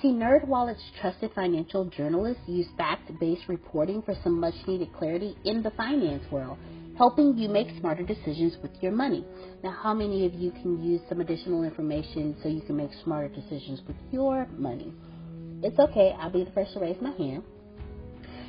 See, 0.00 0.08
NerdWallet's 0.08 0.82
trusted 1.00 1.32
financial 1.34 1.84
journalists 1.86 2.42
use 2.46 2.66
fact-based 2.78 3.48
reporting 3.48 4.02
for 4.02 4.14
some 4.24 4.40
much-needed 4.40 4.92
clarity 4.94 5.36
in 5.44 5.62
the 5.62 5.70
finance 5.72 6.24
world, 6.30 6.56
helping 6.96 7.36
you 7.36 7.48
make 7.48 7.68
smarter 7.78 8.02
decisions 8.02 8.56
with 8.62 8.72
your 8.80 8.92
money. 8.92 9.24
Now, 9.62 9.76
how 9.82 9.92
many 9.92 10.24
of 10.24 10.34
you 10.34 10.50
can 10.50 10.82
use 10.82 11.00
some 11.08 11.20
additional 11.20 11.62
information 11.62 12.36
so 12.42 12.48
you 12.48 12.62
can 12.62 12.76
make 12.76 12.90
smarter 13.04 13.28
decisions 13.28 13.80
with 13.86 13.96
your 14.10 14.46
money? 14.56 14.94
It's 15.62 15.78
okay. 15.78 16.14
I'll 16.18 16.30
be 16.30 16.44
the 16.44 16.50
first 16.52 16.72
to 16.74 16.80
raise 16.80 17.00
my 17.00 17.12
hand 17.12 17.42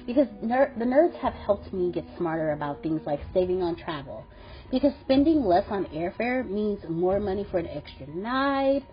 because 0.07 0.27
ner- 0.41 0.73
the 0.79 0.85
nerds 0.85 1.13
have 1.15 1.33
helped 1.33 1.71
me 1.73 1.91
get 1.91 2.05
smarter 2.17 2.53
about 2.53 2.81
things 2.81 3.01
like 3.05 3.19
saving 3.33 3.61
on 3.61 3.75
travel. 3.75 4.25
Because 4.71 4.93
spending 5.01 5.43
less 5.43 5.65
on 5.69 5.85
airfare 5.85 6.49
means 6.49 6.79
more 6.89 7.19
money 7.19 7.45
for 7.51 7.57
an 7.57 7.67
extra 7.67 8.07
night, 8.07 8.83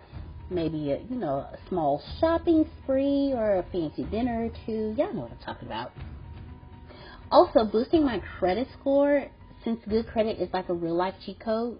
maybe 0.49 0.91
a 0.91 0.99
you 0.99 1.15
know 1.15 1.37
a 1.37 1.57
small 1.69 2.01
shopping 2.19 2.69
spree 2.83 3.33
or 3.33 3.57
a 3.57 3.63
fancy 3.71 4.03
dinner 4.03 4.45
or 4.45 4.49
two. 4.65 4.93
Y'all 4.97 5.13
know 5.13 5.21
what 5.21 5.31
I'm 5.31 5.37
talking 5.37 5.67
about. 5.67 5.91
Also, 7.31 7.65
boosting 7.65 8.05
my 8.05 8.21
credit 8.37 8.67
score 8.79 9.25
since 9.63 9.79
good 9.89 10.07
credit 10.07 10.39
is 10.39 10.49
like 10.53 10.69
a 10.69 10.73
real 10.73 10.95
life 10.95 11.15
cheat 11.25 11.39
code. 11.39 11.79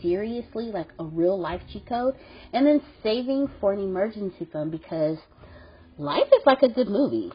Seriously, 0.00 0.70
like 0.72 0.88
a 0.98 1.04
real 1.04 1.38
life 1.38 1.60
cheat 1.72 1.86
code, 1.86 2.16
and 2.52 2.66
then 2.66 2.80
saving 3.02 3.48
for 3.60 3.72
an 3.72 3.80
emergency 3.80 4.46
fund 4.52 4.70
because 4.70 5.18
life 5.98 6.28
is 6.32 6.46
like 6.46 6.62
a 6.62 6.68
good 6.68 6.88
movie 6.88 7.32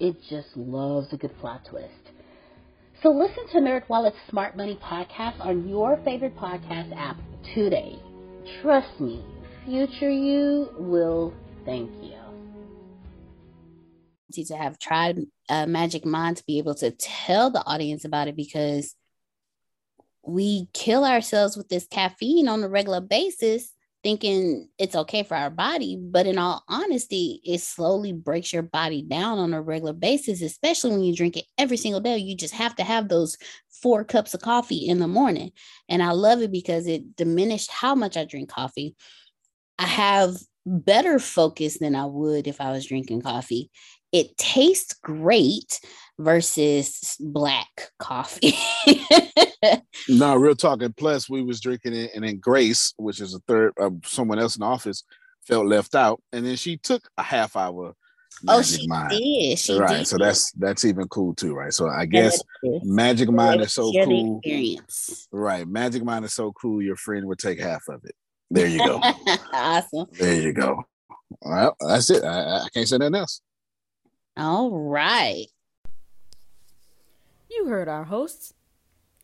it 0.00 0.16
just 0.28 0.56
loves 0.56 1.12
a 1.12 1.16
good 1.16 1.36
plot 1.38 1.64
twist. 1.68 2.12
So 3.02 3.10
listen 3.10 3.46
to 3.52 3.58
NerdWallet's 3.58 4.16
Smart 4.28 4.56
Money 4.56 4.78
podcast 4.82 5.40
on 5.40 5.68
your 5.68 5.96
favorite 6.04 6.36
podcast 6.36 6.96
app 6.96 7.16
today. 7.54 7.98
Trust 8.60 9.00
me, 9.00 9.24
future 9.64 10.10
you 10.10 10.68
will 10.78 11.34
thank 11.64 11.90
you. 12.02 12.14
to 14.44 14.56
have 14.56 14.78
tried 14.78 15.20
uh, 15.48 15.66
Magic 15.66 16.04
Mind 16.04 16.36
to 16.36 16.44
be 16.46 16.58
able 16.58 16.74
to 16.76 16.90
tell 16.92 17.50
the 17.50 17.64
audience 17.64 18.04
about 18.04 18.28
it 18.28 18.36
because 18.36 18.94
we 20.22 20.68
kill 20.74 21.04
ourselves 21.04 21.56
with 21.56 21.68
this 21.68 21.86
caffeine 21.86 22.46
on 22.46 22.62
a 22.62 22.68
regular 22.68 23.00
basis, 23.00 23.72
thinking 24.02 24.68
it's 24.78 24.94
okay 24.94 25.22
for 25.22 25.36
our 25.36 25.50
body. 25.50 25.98
But 26.00 26.26
in 26.26 26.38
all 26.38 26.64
honesty, 26.68 27.40
it 27.44 27.60
slowly 27.60 28.12
breaks 28.12 28.52
your 28.52 28.62
body 28.62 29.02
down 29.02 29.38
on 29.38 29.54
a 29.54 29.62
regular 29.62 29.92
basis, 29.92 30.42
especially 30.42 30.92
when 30.92 31.02
you 31.02 31.14
drink 31.14 31.36
it 31.36 31.44
every 31.56 31.76
single 31.76 32.00
day. 32.00 32.18
You 32.18 32.36
just 32.36 32.54
have 32.54 32.76
to 32.76 32.84
have 32.84 33.08
those 33.08 33.36
four 33.82 34.04
cups 34.04 34.34
of 34.34 34.40
coffee 34.40 34.86
in 34.86 34.98
the 34.98 35.08
morning. 35.08 35.50
And 35.88 36.02
I 36.02 36.12
love 36.12 36.42
it 36.42 36.52
because 36.52 36.86
it 36.86 37.16
diminished 37.16 37.70
how 37.70 37.94
much 37.94 38.16
I 38.16 38.24
drink 38.24 38.48
coffee. 38.48 38.94
I 39.78 39.86
have 39.86 40.36
better 40.66 41.18
focus 41.18 41.78
than 41.78 41.94
I 41.94 42.04
would 42.04 42.46
if 42.46 42.60
I 42.60 42.72
was 42.72 42.86
drinking 42.86 43.22
coffee 43.22 43.70
it 44.12 44.36
tastes 44.36 44.94
great 45.02 45.80
versus 46.18 47.16
black 47.20 47.90
coffee. 47.98 48.54
No, 50.08 50.36
real 50.36 50.54
talk. 50.54 50.82
And 50.82 50.96
plus, 50.96 51.28
we 51.28 51.42
was 51.42 51.60
drinking 51.60 51.94
it, 51.94 52.12
and 52.14 52.24
then 52.24 52.38
Grace, 52.38 52.94
which 52.96 53.20
is 53.20 53.34
a 53.34 53.40
third, 53.40 53.72
uh, 53.80 53.90
someone 54.04 54.38
else 54.38 54.56
in 54.56 54.60
the 54.60 54.66
office, 54.66 55.04
felt 55.46 55.66
left 55.66 55.94
out, 55.94 56.22
and 56.32 56.46
then 56.46 56.56
she 56.56 56.76
took 56.76 57.02
a 57.18 57.22
half 57.22 57.56
hour. 57.56 57.94
oh, 58.46 58.62
she 58.62 58.86
Mind. 58.86 59.10
did. 59.10 59.58
She 59.58 59.76
right. 59.76 59.98
did. 59.98 60.06
So 60.06 60.16
that's 60.18 60.52
that's 60.52 60.84
even 60.84 61.08
cool 61.08 61.34
too, 61.34 61.54
right? 61.54 61.72
So 61.72 61.88
I 61.88 62.06
guess. 62.06 62.40
Magic 62.62 63.30
Mind 63.30 63.60
is 63.60 63.72
so 63.72 63.92
cool. 64.04 64.40
Right. 65.32 65.66
Magic 65.66 66.04
Mind 66.04 66.24
is 66.24 66.34
so 66.34 66.52
cool. 66.52 66.80
Your 66.80 66.96
friend 66.96 67.26
would 67.26 67.38
take 67.38 67.60
half 67.60 67.82
of 67.88 68.04
it. 68.04 68.14
There 68.50 68.66
you 68.66 68.78
go. 68.78 69.00
awesome. 69.52 70.06
there 70.12 70.40
you 70.40 70.52
go. 70.52 70.84
Well, 71.42 71.76
that's 71.80 72.10
it. 72.10 72.24
I, 72.24 72.58
I 72.58 72.68
can't 72.72 72.88
say 72.88 72.96
nothing 72.96 73.16
else. 73.16 73.42
All 74.38 74.70
right. 74.70 75.48
You 77.50 77.66
heard 77.66 77.88
our 77.88 78.04
hosts. 78.04 78.54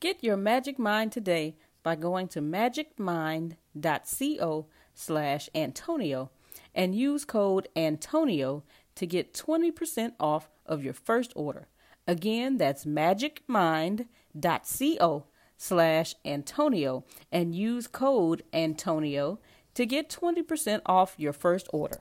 Get 0.01 0.25
your 0.25 0.37
Magic 0.37 0.77
Mind 0.77 1.13
today 1.13 1.55
by 1.85 1.95
going 1.95 2.27
to 2.29 2.41
magicmind.co 2.41 4.67
slash 4.93 5.49
Antonio 5.55 6.31
and 6.75 6.97
use 6.97 7.25
code 7.25 7.69
ANTONIO 7.77 8.65
to 8.97 9.07
get 9.07 9.35
20% 9.35 10.15
off 10.19 10.51
of 10.67 10.83
your 10.83 10.95
first 10.95 11.33
order. 11.37 11.69
Again, 12.09 12.57
that's 12.57 12.85
magicmind.co 12.85 15.27
slash 15.57 16.15
Antonio 16.25 17.05
and 17.31 17.55
use 17.55 17.87
code 17.87 18.43
Antonio 18.53 19.39
to 19.75 19.87
get 19.87 20.09
20% 20.09 20.81
off 20.87 21.15
your 21.19 21.33
first 21.33 21.69
order. 21.73 22.01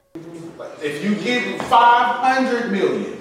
If 0.82 1.04
you 1.04 1.16
get 1.16 1.62
500 1.64 2.72
million 2.72 3.18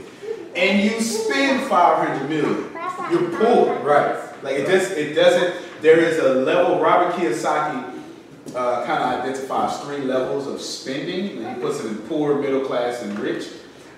and 0.54 0.82
you 0.82 1.00
spend 1.00 1.68
500 1.68 2.28
million, 2.28 2.70
you're 3.10 3.38
poor. 3.38 3.78
Right. 3.80 4.42
Like 4.42 4.56
it 4.56 4.66
just 4.66 4.92
it 4.92 5.14
doesn't. 5.14 5.54
There 5.80 5.98
is 5.98 6.18
a 6.18 6.34
level. 6.34 6.80
Robert 6.80 7.14
Kiyosaki 7.14 8.00
uh, 8.54 8.84
kind 8.84 9.02
of 9.02 9.20
identifies 9.20 9.80
three 9.80 9.98
levels 9.98 10.46
of 10.46 10.60
spending, 10.60 11.38
and 11.38 11.56
he 11.56 11.62
puts 11.62 11.80
it 11.80 11.86
in 11.86 11.96
poor, 12.02 12.40
middle 12.40 12.64
class, 12.64 13.02
and 13.02 13.18
rich. 13.18 13.48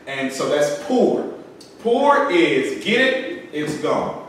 And 0.06 0.32
so 0.32 0.48
that's 0.48 0.82
poor. 0.84 1.32
Poor 1.80 2.30
is 2.30 2.84
get 2.84 3.00
it, 3.00 3.48
it's 3.52 3.78
gone. 3.78 4.22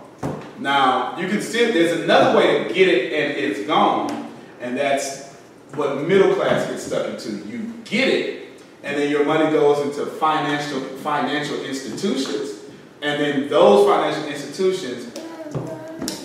Now 0.60 1.18
you 1.20 1.28
can 1.28 1.42
still. 1.42 1.72
There's 1.74 2.00
another 2.02 2.38
way 2.38 2.68
to 2.68 2.74
get 2.74 2.88
it 2.88 3.14
and 3.14 3.38
it's 3.38 3.68
gone, 3.68 4.32
and 4.62 4.78
that's 4.78 5.25
what 5.74 6.02
middle 6.08 6.36
class 6.36 6.70
gets 6.70 6.84
stuck 6.84 7.08
into. 7.08 7.46
You 7.48 7.74
get 7.84 8.08
it, 8.08 8.62
and 8.84 8.98
then 8.98 9.10
your 9.10 9.26
money 9.26 9.52
goes 9.52 9.86
into 9.86 10.06
financial 10.06 10.80
financial 10.80 11.60
institutions, 11.64 12.62
and 13.02 13.22
then 13.22 13.50
those 13.50 13.88
financial 13.88 14.30
institutions 14.30 15.12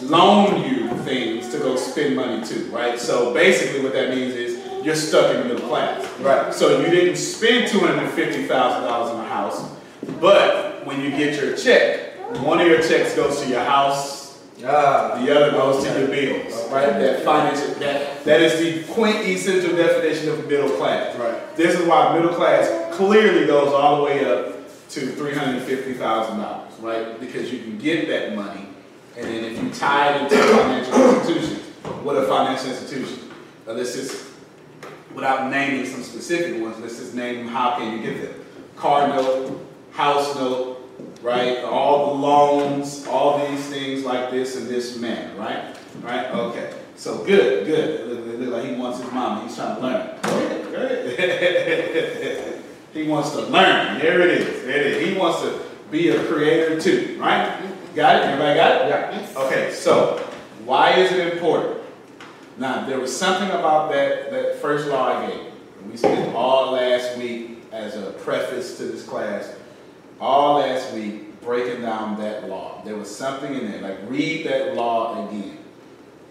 loan 0.02 0.64
you 0.64 0.88
things 1.04 1.48
to 1.50 1.58
go 1.58 1.76
spend 1.76 2.16
money 2.16 2.44
to, 2.46 2.64
right? 2.70 2.98
So 2.98 3.32
basically 3.32 3.82
what 3.82 3.92
that 3.92 4.10
means 4.14 4.34
is 4.34 4.84
you're 4.84 4.94
stuck 4.94 5.34
in 5.34 5.42
the 5.42 5.54
middle 5.54 5.68
class. 5.68 6.06
Right. 6.20 6.52
So 6.52 6.80
you 6.80 6.90
didn't 6.90 7.16
spend 7.16 7.70
$250,000 7.70 8.50
on 8.50 9.24
a 9.24 9.28
house, 9.28 9.70
but 10.20 10.84
when 10.86 11.00
you 11.00 11.10
get 11.10 11.40
your 11.40 11.56
check, 11.56 12.18
one 12.38 12.60
of 12.60 12.66
your 12.66 12.82
checks 12.82 13.14
goes 13.14 13.40
to 13.42 13.48
your 13.48 13.64
house, 13.64 14.19
Ah, 14.64 15.20
the 15.20 15.34
other 15.34 15.52
goes 15.52 15.84
to 15.84 15.98
your 15.98 16.08
bills, 16.08 16.52
right? 16.70 16.86
That 16.86 17.24
financial, 17.24 17.74
that, 17.76 18.24
that 18.24 18.40
is 18.40 18.58
the 18.58 18.92
quintessential 18.92 19.76
definition 19.76 20.28
of 20.28 20.46
middle 20.46 20.70
class. 20.70 21.16
Right. 21.16 21.56
This 21.56 21.78
is 21.78 21.86
why 21.86 22.14
middle 22.14 22.34
class 22.34 22.94
clearly 22.94 23.46
goes 23.46 23.72
all 23.72 23.98
the 23.98 24.02
way 24.04 24.24
up 24.24 24.56
to 24.90 25.00
$350,000, 25.00 26.82
right? 26.82 27.20
Because 27.20 27.52
you 27.52 27.60
can 27.60 27.78
get 27.78 28.08
that 28.08 28.34
money, 28.36 28.68
and 29.16 29.26
then 29.26 29.44
if 29.44 29.62
you 29.62 29.70
tie 29.70 30.14
it 30.14 30.22
into 30.22 30.36
financial 30.36 31.18
institutions, 31.18 31.62
what 32.02 32.16
a 32.16 32.26
financial 32.26 32.70
institution. 32.70 33.30
Now, 33.66 33.72
let's 33.74 33.94
just, 33.94 34.26
without 35.14 35.50
naming 35.50 35.86
some 35.86 36.02
specific 36.02 36.60
ones, 36.60 36.78
let's 36.80 36.98
just 36.98 37.14
name 37.14 37.44
them, 37.44 37.48
how 37.48 37.76
can 37.78 37.96
you 37.96 38.02
get 38.04 38.22
them? 38.22 38.44
Car 38.76 39.08
note, 39.08 39.66
house 39.92 40.34
note, 40.34 40.79
right? 41.22 41.58
All 41.64 42.14
the 42.14 42.20
loans, 42.20 43.06
all 43.06 43.46
these 43.48 43.64
things 43.66 44.04
like 44.04 44.30
this 44.30 44.56
in 44.56 44.68
this 44.68 44.98
manner, 44.98 45.34
right? 45.36 45.76
Right? 46.02 46.30
Okay. 46.30 46.74
So 46.96 47.24
good, 47.24 47.66
good. 47.66 48.00
It 48.00 48.06
look, 48.08 48.26
it 48.26 48.40
look 48.40 48.52
like 48.54 48.64
he 48.64 48.76
wants 48.76 49.00
his 49.00 49.10
mama. 49.12 49.46
He's 49.46 49.56
trying 49.56 49.76
to 49.76 49.82
learn. 49.82 50.18
Go 50.22 50.28
ahead, 50.30 50.72
go 50.72 50.82
ahead. 50.82 52.62
he 52.92 53.08
wants 53.08 53.30
to 53.30 53.40
learn. 53.42 53.98
There 53.98 54.20
it 54.20 54.30
is. 54.30 54.62
There 54.64 54.76
it 54.76 54.86
is. 54.86 55.08
He 55.08 55.18
wants 55.18 55.40
to 55.42 55.60
be 55.90 56.10
a 56.10 56.24
creator 56.24 56.80
too, 56.80 57.16
right? 57.18 57.60
Got 57.94 58.16
it? 58.16 58.22
Everybody 58.24 58.54
got 58.56 58.82
it? 58.82 58.88
yeah. 58.88 59.40
Okay, 59.40 59.72
so 59.72 60.18
why 60.64 60.92
is 60.92 61.10
it 61.12 61.32
important? 61.32 61.80
Now, 62.58 62.86
there 62.86 63.00
was 63.00 63.16
something 63.16 63.48
about 63.48 63.90
that, 63.92 64.30
that 64.30 64.56
first 64.60 64.88
law 64.88 65.18
I 65.18 65.26
gave. 65.30 65.46
And 65.80 65.90
we 65.90 65.96
spent 65.96 66.34
all 66.34 66.72
last 66.72 67.16
week 67.16 67.62
as 67.72 67.96
a 67.96 68.10
preface 68.10 68.76
to 68.76 68.84
this 68.84 69.04
class, 69.04 69.56
all 70.20 70.58
last 70.58 70.92
week 70.92 71.40
breaking 71.40 71.82
down 71.82 72.18
that 72.20 72.48
law. 72.48 72.82
There 72.84 72.96
was 72.96 73.14
something 73.14 73.54
in 73.54 73.70
there. 73.70 73.80
Like, 73.80 73.98
read 74.08 74.46
that 74.46 74.74
law 74.74 75.26
again. 75.28 75.58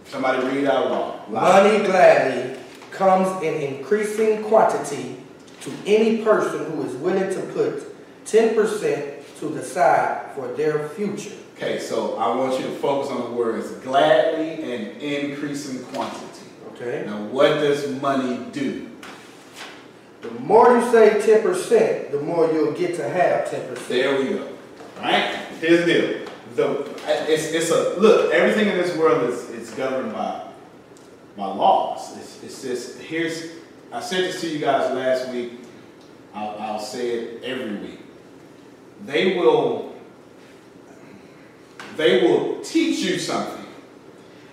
Somebody 0.06 0.46
read 0.48 0.66
out 0.66 0.90
law. 0.92 1.20
Money 1.30 1.86
gladly 1.86 2.60
comes 2.92 3.44
in 3.44 3.56
increasing 3.56 4.44
quantity 4.44 5.18
to 5.62 5.72
any 5.86 6.24
person 6.24 6.72
who 6.72 6.84
is 6.84 6.96
willing 6.96 7.30
to 7.34 7.42
put 7.54 7.84
10% 8.26 9.40
to 9.40 9.50
the 9.50 9.64
side 9.64 10.32
for 10.36 10.48
their 10.54 10.90
future. 10.90 11.36
Okay, 11.56 11.80
so 11.80 12.18
I 12.18 12.34
want 12.36 12.60
you 12.60 12.66
to 12.68 12.72
focus 12.76 13.12
on 13.12 13.30
the 13.30 13.36
words 13.36 13.72
gladly 13.84 14.64
and 14.64 15.02
increasing 15.02 15.84
quantity. 15.86 16.48
Okay? 16.74 17.04
Now, 17.06 17.24
what 17.26 17.56
does 17.56 18.00
money 18.02 18.40
do? 18.52 18.90
The 20.22 20.32
more 20.32 20.78
you 20.78 20.92
say 20.92 21.20
10%, 21.42 22.12
the 22.12 22.20
more 22.22 22.52
you'll 22.52 22.74
get 22.74 22.96
to 22.96 23.08
have 23.08 23.48
10%. 23.48 23.88
There 23.88 24.20
we 24.20 24.30
go. 24.30 24.48
Right? 24.98 25.36
Here's 25.62 25.86
the 25.86 25.94
deal. 25.94 26.26
The, 26.56 27.32
it's, 27.32 27.52
it's 27.54 27.72
a 27.72 28.00
look. 28.00 28.34
Everything 28.34 28.68
in 28.68 28.78
this 28.78 28.96
world 28.98 29.30
is, 29.30 29.50
is 29.52 29.70
governed 29.72 30.12
by 30.14 30.46
by 31.38 31.46
laws. 31.46 32.18
It's, 32.18 32.44
it's 32.44 32.62
just 32.62 33.00
here's. 33.00 33.52
I 33.94 34.02
said 34.02 34.26
this 34.26 34.42
to 34.42 34.50
you 34.50 34.60
guys 34.60 34.94
last 34.94 35.30
week. 35.30 35.54
I'll, 36.34 36.58
I'll 36.60 36.80
say 36.80 37.12
it 37.12 37.44
every 37.44 37.76
week. 37.78 38.00
They 39.06 39.38
will. 39.38 39.94
They 41.96 42.22
will 42.28 42.62
teach 42.62 43.00
you 43.00 43.20
something, 43.20 43.66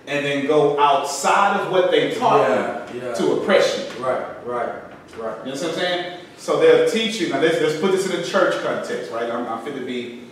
and 0.06 0.24
then 0.24 0.46
go 0.46 0.78
outside 0.78 1.60
of 1.60 1.72
what 1.72 1.90
they 1.90 2.14
taught 2.14 2.48
Yeah, 2.48 2.92
you 2.92 3.00
yeah. 3.00 3.14
to 3.14 3.32
oppress 3.40 3.78
you. 3.98 4.04
Right, 4.04 4.46
right, 4.46 4.85
right. 5.18 5.38
You 5.46 5.52
know 5.52 5.58
what 5.58 5.64
I'm 5.64 5.74
saying? 5.74 6.20
So 6.36 6.60
they'll 6.60 6.88
teach 6.90 7.20
you. 7.20 7.30
Now 7.30 7.40
let's, 7.40 7.60
let's 7.60 7.80
put 7.80 7.92
this 7.92 8.06
in 8.12 8.20
a 8.20 8.24
church 8.24 8.62
context, 8.62 9.10
right? 9.10 9.30
I'm, 9.30 9.46
I'm 9.46 9.64
fit 9.64 9.74
to 9.74 9.84
be 9.84 10.24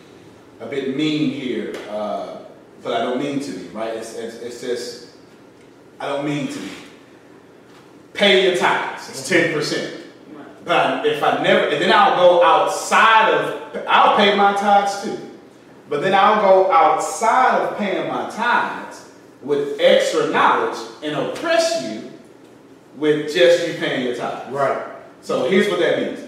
a 0.61 0.67
bit 0.67 0.97
mean 0.97 1.31
here, 1.31 1.75
uh, 1.91 2.37
but 2.83 2.93
I 2.93 3.05
don't 3.05 3.19
mean 3.19 3.41
to 3.41 3.51
be, 3.51 3.69
right? 3.69 3.95
It's, 3.95 4.17
it's, 4.17 4.37
it's 4.37 4.61
just, 4.61 5.09
I 5.99 6.09
don't 6.09 6.25
mean 6.25 6.49
to 6.49 6.59
be. 6.59 6.71
Pay 8.13 8.49
your 8.49 8.57
tithes. 8.57 9.09
It's 9.11 9.29
ten 9.29 9.53
percent. 9.53 10.03
But 10.65 11.05
if 11.05 11.23
I 11.23 11.43
never, 11.43 11.69
and 11.69 11.83
then 11.83 11.93
I'll 11.93 12.17
go 12.17 12.43
outside 12.43 13.33
of, 13.35 13.85
I'll 13.87 14.17
pay 14.17 14.37
my 14.37 14.55
tithes 14.55 15.03
too. 15.03 15.19
But 15.91 16.01
then 16.01 16.15
I'll 16.15 16.41
go 16.41 16.73
outside 16.73 17.61
of 17.61 17.77
paying 17.77 18.09
my 18.09 18.31
tithes 18.31 19.11
with 19.43 19.79
extra 19.79 20.31
knowledge 20.31 20.79
and 21.03 21.15
oppress 21.15 21.83
you 21.83 22.11
with 22.97 23.33
just 23.33 23.67
you 23.67 23.75
paying 23.75 24.07
your 24.07 24.17
tithes. 24.17 24.53
Right. 24.53 24.87
So 25.23 25.49
here's 25.49 25.69
what 25.69 25.81
that 25.81 26.01
means. 26.01 26.21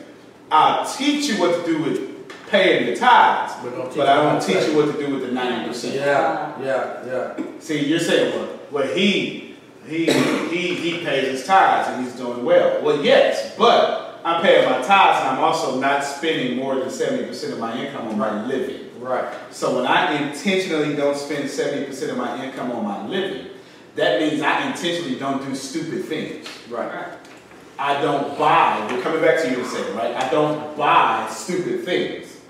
I'll 0.50 0.86
teach 0.86 1.28
you 1.28 1.40
what 1.40 1.64
to 1.64 1.70
do 1.70 1.82
with 1.82 2.16
paying 2.48 2.86
your 2.86 2.96
tithes, 2.96 3.54
But 3.62 3.70
don't 3.70 3.96
but 3.96 4.08
I 4.08 4.22
don't 4.22 4.40
teach 4.40 4.68
you 4.68 4.76
what 4.76 4.86
to 4.94 5.06
do 5.06 5.14
with 5.14 5.22
the 5.22 5.34
90%. 5.34 5.94
Yeah, 5.94 6.60
yeah, 6.62 7.06
yeah. 7.06 7.44
See, 7.58 7.84
you're 7.86 8.00
saying, 8.00 8.34
well, 8.36 8.58
well 8.70 8.94
he, 8.94 9.56
he, 9.86 10.06
he, 10.06 10.74
he 10.74 11.04
pays 11.04 11.38
his 11.38 11.46
tithes 11.46 11.88
and 11.88 12.04
he's 12.04 12.14
doing 12.14 12.44
well. 12.44 12.82
Well, 12.82 13.02
yes, 13.04 13.54
but 13.56 14.20
I'm 14.24 14.42
paying 14.42 14.68
my 14.68 14.78
tithes 14.78 15.20
and 15.20 15.36
I'm 15.36 15.44
also 15.44 15.78
not 15.80 16.04
spending 16.04 16.56
more 16.56 16.76
than 16.76 16.88
70% 16.88 17.52
of 17.52 17.58
my 17.58 17.84
income 17.84 18.08
on 18.08 18.18
my 18.18 18.46
living. 18.46 18.90
Right. 19.00 19.32
So 19.50 19.76
when 19.76 19.86
I 19.86 20.28
intentionally 20.28 20.96
don't 20.96 21.16
spend 21.16 21.44
70% 21.44 22.10
of 22.10 22.16
my 22.16 22.44
income 22.44 22.72
on 22.72 22.84
my 22.84 23.06
living, 23.06 23.50
that 23.96 24.20
means 24.20 24.42
I 24.42 24.70
intentionally 24.70 25.18
don't 25.18 25.44
do 25.44 25.54
stupid 25.54 26.04
things. 26.04 26.46
Right. 26.70 27.16
I 27.78 28.00
don't 28.00 28.38
buy, 28.38 28.88
we're 28.90 29.02
coming 29.02 29.20
back 29.20 29.42
to 29.42 29.50
you 29.50 29.58
in 29.58 29.60
a 29.60 29.68
second, 29.68 29.96
right? 29.96 30.14
I 30.14 30.30
don't 30.30 30.76
buy 30.76 31.28
stupid 31.30 31.84
things. 31.84 32.40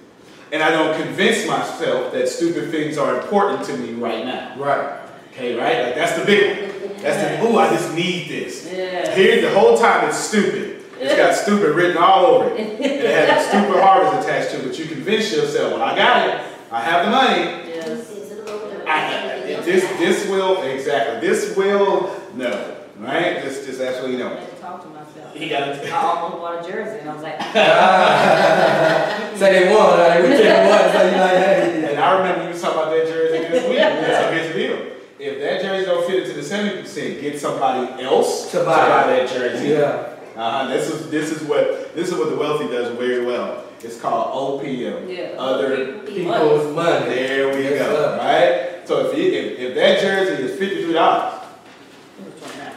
And 0.53 0.63
I 0.63 0.71
don't 0.71 1.01
convince 1.03 1.47
myself 1.49 2.13
that 2.13 2.29
stupid 2.29 2.71
things 2.71 2.97
are 2.99 3.21
important 3.21 3.65
to 3.67 3.77
me 3.77 3.95
right 3.95 4.25
now. 4.25 4.57
Right. 4.57 5.01
Okay, 5.33 5.57
right? 5.57 5.87
Like 5.87 5.95
that's 5.97 6.19
the 6.19 6.25
big 6.25 6.63
one. 6.63 7.03
That's 7.03 7.43
the, 7.43 7.49
ooh, 7.49 7.59
I 7.59 7.71
just 7.71 7.95
need 7.95 8.29
this. 8.29 8.73
Yeah. 8.73 9.15
Here, 9.15 9.43
the 9.43 9.59
whole 9.59 9.77
time 9.77 10.09
it's 10.09 10.19
stupid. 10.19 10.85
It's 10.99 11.17
got 11.17 11.35
stupid 11.43 11.75
written 11.75 11.97
all 11.97 12.27
over 12.27 12.55
it. 12.55 12.61
And 12.61 12.81
it 12.85 13.29
has 13.29 13.47
a 13.47 13.49
stupid 13.49 13.83
harvest 13.83 14.27
attached 14.27 14.53
to 14.53 14.61
it, 14.61 14.67
but 14.67 14.79
you 14.79 14.87
convince 14.87 15.33
yourself, 15.33 15.73
well, 15.73 15.83
I 15.83 15.97
got 15.97 16.29
it. 16.29 16.47
I 16.71 16.81
have 16.81 17.05
the 17.05 17.11
money. 17.11 17.69
Yes. 17.69 18.11
Is 18.11 18.31
it 18.31 18.39
a 18.39 18.43
little 18.45 18.69
bit 18.69 18.81
of 18.81 18.87
I, 18.87 19.03
everything 19.03 19.25
else 19.25 19.26
this, 19.67 19.83
this 19.99 20.29
will, 20.31 20.63
exactly. 20.63 21.21
This 21.29 21.55
will, 21.57 22.11
no. 22.35 22.73
Right? 22.99 23.43
Just, 23.43 23.67
just 23.67 23.81
absolutely 23.81 24.23
I 24.23 24.29
no. 24.31 24.37
had 24.37 24.49
to 24.51 24.57
talk 24.57 24.83
to 24.83 24.89
myself. 24.89 25.35
He 25.35 25.49
got 25.51 25.63
I 25.69 25.73
it. 25.73 25.93
almost 25.93 26.41
bought 26.41 26.65
a 26.65 26.73
jersey 26.73 27.01
and 27.01 27.11
I 27.11 27.15
was 27.15 27.23
like, 27.23 27.39
Say 29.39 29.53
they 29.67 29.75
won, 29.75 29.99
like, 29.99 30.23
whichever 30.23 30.69
one, 30.71 30.93
so 30.93 31.05
you 31.05 31.21
like, 31.21 31.31
hey. 31.37 31.87
And 31.91 32.01
I 32.01 32.17
remember 32.19 32.43
you 32.45 32.49
was 32.51 32.63
talking 32.63 32.79
about 32.81 32.91
that 32.91 33.07
jersey 33.07 33.39
this 33.49 33.69
week. 33.69 33.79
So 34.17 34.33
here's 34.33 34.49
the 34.53 34.59
deal. 34.59 34.93
If 35.19 35.41
that 35.41 35.63
jersey 35.63 35.85
don't 35.87 36.07
fit 36.07 36.23
into 36.23 36.35
the 36.35 36.43
70%, 36.43 37.21
get 37.21 37.39
somebody 37.41 38.03
else 38.03 38.51
To 38.53 38.59
to 38.61 38.65
buy 38.65 38.77
buy 38.89 39.07
that 39.09 39.29
jersey. 39.29 39.69
Yeah. 39.71 40.13
Uh-huh. 40.37 40.69
This 40.69 40.89
is 40.91 41.11
this 41.11 41.31
is 41.33 41.43
what 41.49 41.95
this 41.95 42.09
is 42.09 42.15
what 42.15 42.29
the 42.31 42.37
wealthy 42.37 42.69
does 42.69 42.95
very 42.99 43.25
well. 43.25 43.65
It's 43.81 43.99
called 44.01 44.61
OPM. 44.63 45.09
yeah. 45.15 45.37
Other 45.39 45.99
People's 46.01 46.75
money. 46.75 47.07
there 47.15 47.55
we 47.57 47.63
Yes, 47.65 47.79
go. 47.79 47.95
sir. 47.95 48.19
Right? 48.19 48.76
So 48.87 49.11
if 49.11 49.19
you 49.19 49.25
if, 49.33 49.59
if 49.59 49.75
that 49.75 50.01
jersey 50.01 50.45
is 50.45 50.59
fifty 50.59 50.85
three 50.85 50.93
dollars, 50.95 51.43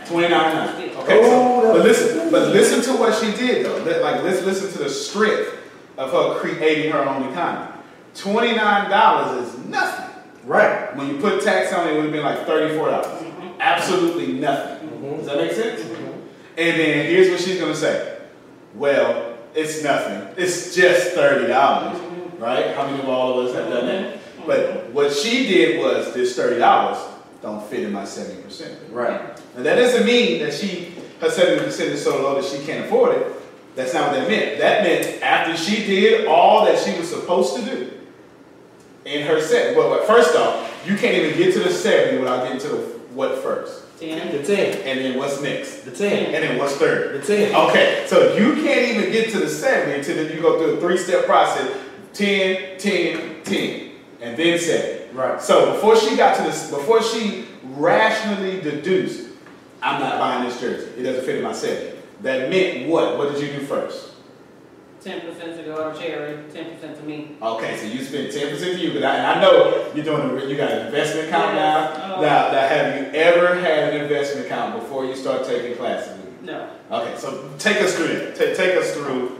twenty 0.07 0.29
nine 0.29 0.53
nine. 0.55 0.89
Okay, 0.97 1.19
oh, 1.21 1.61
so, 1.61 1.69
Oh, 1.69 1.73
but 1.73 1.83
listen, 1.85 2.31
but 2.31 2.49
listen 2.49 2.81
to 2.93 2.99
what 2.99 3.13
she 3.13 3.31
did 3.35 3.65
though. 3.65 3.77
Let- 3.83 4.01
Like 4.01 4.23
let's 4.23 4.43
listen 4.43 4.71
to 4.71 4.79
the 4.79 4.89
strength 4.89 5.55
of 5.97 6.11
her 6.11 6.39
creating 6.39 6.91
her 6.91 6.99
own 7.07 7.31
economy. 7.31 7.71
Twenty 8.15 8.55
nine 8.55 8.89
dollars 8.89 9.47
is 9.47 9.65
nothing. 9.65 10.05
Right. 10.45 10.95
When 10.95 11.07
you 11.07 11.19
put 11.21 11.43
tax 11.43 11.71
on 11.73 11.87
it, 11.87 11.91
it 11.91 11.95
would 11.95 12.05
have 12.05 12.11
been 12.13 12.23
like 12.23 12.45
thirty 12.47 12.75
four 12.75 12.89
dollars. 12.89 13.05
Mm-hmm. 13.07 13.61
Absolutely 13.61 14.33
nothing. 14.33 14.89
Mm-hmm. 14.89 15.17
Does 15.17 15.25
that 15.27 15.37
make 15.37 15.51
sense? 15.51 15.81
Mm-hmm. 15.81 16.05
And 16.57 16.79
then 16.79 17.05
here's 17.05 17.29
what 17.29 17.39
she's 17.39 17.59
gonna 17.59 17.75
say. 17.75 18.17
Well, 18.73 19.37
it's 19.53 19.83
nothing. 19.83 20.33
It's 20.43 20.75
just 20.75 21.11
thirty 21.11 21.47
dollars, 21.47 21.99
right? 22.39 22.73
How 22.75 22.87
many 22.87 22.99
of 23.03 23.09
all 23.09 23.39
of 23.39 23.47
us 23.47 23.55
have 23.55 23.69
done 23.69 23.85
that? 23.87 24.18
But 24.45 24.89
what 24.91 25.13
she 25.13 25.47
did 25.47 25.79
was 25.79 26.13
this 26.13 26.35
thirty 26.35 26.59
dollars 26.59 26.97
don't 27.41 27.63
fit 27.67 27.83
in 27.83 27.91
my 27.91 28.05
seventy 28.05 28.41
percent. 28.41 28.77
Right. 28.91 29.21
And 29.55 29.65
that 29.65 29.75
doesn't 29.75 30.05
mean 30.05 30.41
that 30.43 30.53
she 30.53 30.93
her 31.21 31.29
seventy 31.29 31.63
percent 31.63 31.89
is 31.91 32.03
so 32.03 32.21
low 32.21 32.41
that 32.41 32.49
she 32.49 32.65
can't 32.65 32.85
afford 32.85 33.17
it. 33.17 33.27
That's 33.75 33.93
not 33.93 34.11
what 34.11 34.19
that 34.19 34.27
meant. 34.27 34.59
That 34.59 34.83
meant 34.83 35.21
after 35.21 35.55
she 35.55 35.85
did 35.85 36.27
all 36.27 36.65
that 36.65 36.77
she 36.83 36.97
was 36.97 37.09
supposed 37.09 37.55
to 37.57 37.61
do 37.65 37.91
in 39.05 39.25
her 39.25 39.41
set. 39.41 39.75
Well, 39.77 39.89
but 39.89 40.05
first 40.07 40.35
off, 40.35 40.83
you 40.85 40.97
can't 40.97 41.15
even 41.15 41.37
get 41.37 41.53
to 41.53 41.59
the 41.59 41.71
seventy 41.71 42.17
without 42.19 42.43
getting 42.43 42.59
to 42.61 42.67
the 42.67 42.77
what 43.13 43.37
first, 43.43 43.83
Ten. 43.99 44.31
The 44.31 44.43
10. 44.43 44.81
and 44.83 44.99
then 44.99 45.17
what's 45.17 45.41
next, 45.41 45.81
The 45.83 45.91
10. 45.91 46.25
and 46.33 46.43
then 46.43 46.57
what's 46.57 46.75
third. 46.75 47.21
The 47.21 47.25
10. 47.25 47.55
Okay, 47.55 48.05
so 48.07 48.35
you 48.35 48.53
can't 48.63 48.95
even 48.95 49.11
get 49.11 49.31
to 49.31 49.39
the 49.39 49.49
seventy 49.49 49.97
until 49.99 50.15
then 50.15 50.35
you 50.35 50.41
go 50.41 50.57
through 50.59 50.77
a 50.77 50.79
three-step 50.79 51.25
process: 51.25 51.75
10, 52.13 52.77
10, 52.79 53.43
10, 53.43 53.88
and 54.21 54.37
then 54.37 54.59
seven. 54.59 55.15
Right. 55.15 55.41
So 55.41 55.73
before 55.73 55.95
she 55.95 56.15
got 56.15 56.35
to 56.37 56.43
this, 56.43 56.69
before 56.69 57.01
she 57.01 57.45
rationally 57.63 58.61
deduced, 58.61 59.27
I'm 59.81 59.99
not 59.99 60.19
buying 60.19 60.47
this 60.47 60.59
jersey. 60.59 60.91
It 60.99 61.03
doesn't 61.03 61.23
fit 61.25 61.37
in 61.37 61.43
my 61.43 61.53
set. 61.53 61.95
That 62.23 62.49
meant 62.49 62.89
what? 62.89 63.17
What 63.17 63.33
did 63.33 63.41
you 63.41 63.59
do 63.59 63.65
first? 63.65 64.07
Ten 65.01 65.21
percent 65.21 65.55
to 65.55 65.63
go 65.63 65.93
to 65.93 65.97
charity, 65.97 66.43
ten 66.51 66.73
percent 66.75 66.97
to 66.97 67.03
me. 67.03 67.37
Okay, 67.41 67.77
so 67.77 67.85
you 67.85 68.03
spent 68.03 68.33
ten 68.33 68.49
percent 68.49 68.77
to 68.77 68.85
you, 68.85 68.91
but 68.93 69.03
I, 69.05 69.15
and 69.15 69.25
I 69.27 69.41
know 69.41 69.89
you're 69.95 70.03
doing. 70.03 70.37
A, 70.37 70.45
you 70.45 70.57
got 70.57 70.71
an 70.71 70.87
investment 70.87 71.29
account 71.29 71.55
Yes. 71.55 71.97
now. 71.97 72.15
Oh. 72.17 72.21
Now, 72.21 72.51
now, 72.51 72.67
have 72.67 72.95
you 72.97 73.09
ever 73.17 73.55
had 73.55 73.93
an 73.93 74.01
investment 74.01 74.45
account 74.47 74.77
before 74.81 75.05
you 75.05 75.15
start 75.15 75.45
taking 75.45 75.77
classes? 75.77 76.17
No. 76.43 76.69
Okay, 76.91 77.15
so 77.17 77.49
take 77.57 77.77
us 77.77 77.95
through 77.95 78.07
that. 78.09 78.35
Take, 78.35 78.57
take 78.57 78.75
us 78.75 78.93
through 78.93 79.39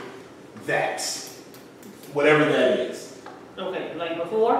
that, 0.65 1.02
whatever 2.13 2.46
that 2.46 2.80
is. 2.80 2.98
Okay, 3.60 3.93
like 3.95 4.17
before? 4.17 4.56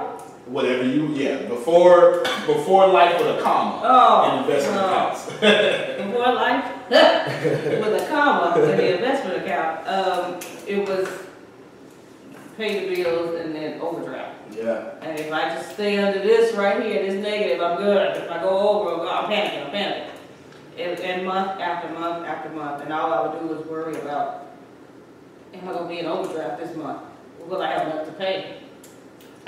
Whatever 0.46 0.84
you, 0.84 1.08
yeah, 1.10 1.44
before 1.44 2.22
before 2.46 2.88
life 2.88 3.18
with 3.20 3.38
a 3.38 3.42
comma 3.42 3.82
Oh. 3.84 4.32
in 4.32 4.44
investment 4.44 4.82
oh. 4.82 4.86
accounts. 4.86 5.26
Before 6.10 6.34
life, 6.34 6.90
with 6.90 8.02
a 8.02 8.08
comma 8.10 8.60
in 8.60 8.78
the 8.78 8.96
investment 8.96 9.44
account, 9.44 9.88
um, 9.88 10.40
it 10.68 10.88
was 10.88 11.08
pay 12.58 12.90
the 12.90 12.96
bills 13.04 13.40
and 13.40 13.56
then 13.56 13.80
overdraft. 13.80 14.36
Yeah. 14.52 14.96
And 15.02 15.18
if 15.18 15.32
I 15.32 15.50
just 15.50 15.74
stay 15.74 15.98
under 16.00 16.20
this 16.20 16.54
right 16.56 16.84
here, 16.84 17.04
this 17.04 17.24
negative, 17.24 17.62
I'm 17.62 17.78
good. 17.78 18.18
If 18.18 18.30
I 18.30 18.42
go 18.42 18.50
over, 18.50 19.08
I'm 19.08 19.32
panicking, 19.32 19.68
I'm 19.68 19.72
panicking. 19.72 20.10
And, 20.78 21.00
and 21.00 21.26
month 21.26 21.62
after 21.62 21.88
month 21.94 22.26
after 22.26 22.50
month, 22.50 22.82
and 22.84 22.92
all 22.92 23.14
I 23.14 23.28
would 23.28 23.40
do 23.40 23.56
was 23.56 23.66
worry 23.68 23.96
about, 24.02 24.48
am 25.54 25.70
I 25.70 25.72
gonna 25.72 25.88
be 25.88 26.00
in 26.00 26.06
overdraft 26.06 26.62
this 26.62 26.76
month? 26.76 27.04
Will 27.46 27.62
I 27.62 27.72
have 27.72 27.88
enough 27.88 28.06
to 28.08 28.12
pay? 28.14 28.58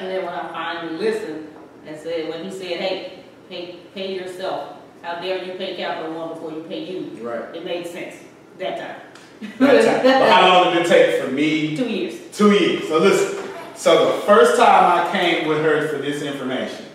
And 0.01 0.09
then 0.09 0.25
when 0.25 0.33
I 0.33 0.47
finally 0.51 0.97
listened 0.97 1.47
and 1.85 1.95
said, 1.95 2.27
when 2.27 2.43
he 2.43 2.49
said, 2.49 2.79
hey, 2.79 3.19
pay, 3.49 3.75
pay 3.93 4.15
yourself, 4.15 4.77
how 5.03 5.21
dare 5.21 5.43
you 5.43 5.53
pay 5.53 5.75
Capital 5.75 6.11
One 6.15 6.29
before 6.29 6.51
you 6.53 6.63
pay 6.63 6.91
you? 6.91 7.01
Right. 7.21 7.55
It 7.55 7.63
made 7.63 7.85
sense 7.85 8.15
that 8.57 8.79
time. 8.79 9.49
That 9.59 9.85
time. 9.85 10.03
But 10.03 10.29
how 10.31 10.47
long 10.47 10.73
did 10.73 10.87
it 10.87 10.89
take 10.89 11.21
for 11.21 11.29
me 11.29 11.77
Two 11.77 11.87
years. 11.87 12.15
Two 12.35 12.51
years. 12.51 12.87
So 12.87 12.97
listen. 12.97 13.47
So 13.75 14.15
the 14.15 14.21
first 14.23 14.57
time 14.57 15.05
I 15.05 15.11
came 15.11 15.47
with 15.47 15.59
her 15.59 15.87
for 15.87 15.97
this 15.97 16.23
information, 16.23 16.85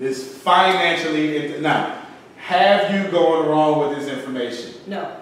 this 0.00 0.36
financially 0.38 1.60
now, 1.60 2.06
have 2.38 2.92
you 2.92 3.08
going 3.12 3.48
wrong 3.48 3.88
with 3.88 3.98
this 3.98 4.08
information? 4.08 4.74
No. 4.88 5.16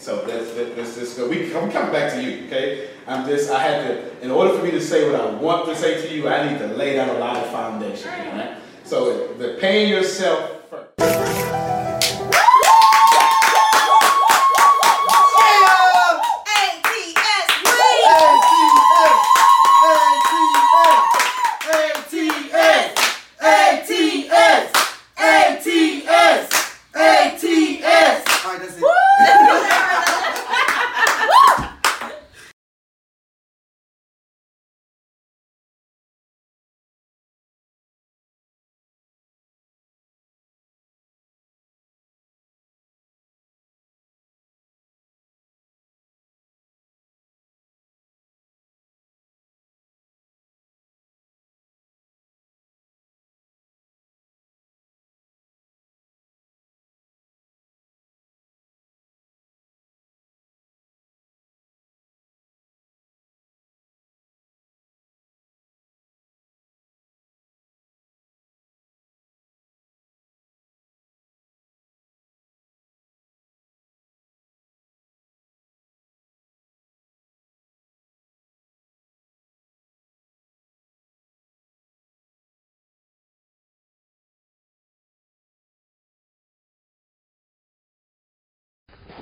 So 0.00 0.24
let's 0.26 0.56
let's, 0.76 0.94
just 0.96 1.16
go. 1.18 1.28
We 1.28 1.54
I'm 1.54 1.70
coming 1.70 1.92
back 1.92 2.10
to 2.14 2.22
you. 2.22 2.46
Okay, 2.46 2.88
I'm 3.06 3.26
just 3.26 3.50
I 3.50 3.62
had 3.62 3.86
to 3.86 4.24
in 4.24 4.30
order 4.30 4.56
for 4.56 4.64
me 4.64 4.70
to 4.70 4.80
say 4.80 5.10
what 5.10 5.20
I 5.20 5.26
want 5.30 5.66
to 5.66 5.76
say 5.76 6.00
to 6.00 6.14
you, 6.14 6.26
I 6.26 6.50
need 6.50 6.58
to 6.58 6.68
lay 6.68 6.94
down 6.94 7.10
a 7.10 7.18
lot 7.18 7.36
of 7.36 7.50
foundation. 7.50 8.08
All 8.08 8.36
right. 8.38 8.56
So 8.84 9.34
the 9.34 9.58
paying 9.60 9.90
yourself 9.90 10.49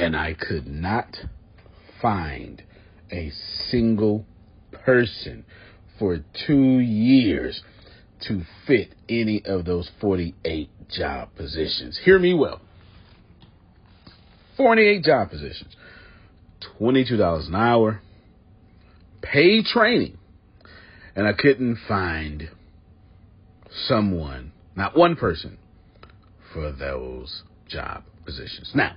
and 0.00 0.16
I 0.16 0.32
could 0.32 0.66
not 0.66 1.14
find 2.00 2.62
a 3.12 3.30
single 3.68 4.24
person 4.72 5.44
for 5.98 6.20
two 6.46 6.78
years 6.78 7.62
to 8.22 8.42
fit 8.66 8.94
any 9.10 9.42
of 9.44 9.66
those 9.66 9.90
48 10.00 10.70
job 10.88 11.28
positions. 11.36 12.00
Hear 12.02 12.18
me 12.18 12.32
well 12.32 12.62
48 14.56 15.04
job 15.04 15.28
positions, 15.28 15.76
$22 16.80 17.48
an 17.48 17.54
hour, 17.54 18.00
paid 19.20 19.66
training, 19.66 20.16
and 21.14 21.26
I 21.26 21.34
couldn't 21.34 21.76
find 21.86 22.48
someone, 23.86 24.52
not 24.74 24.96
one 24.96 25.16
person, 25.16 25.58
for 26.54 26.72
those 26.72 27.42
job 27.68 28.04
positions. 28.24 28.72
Now, 28.74 28.96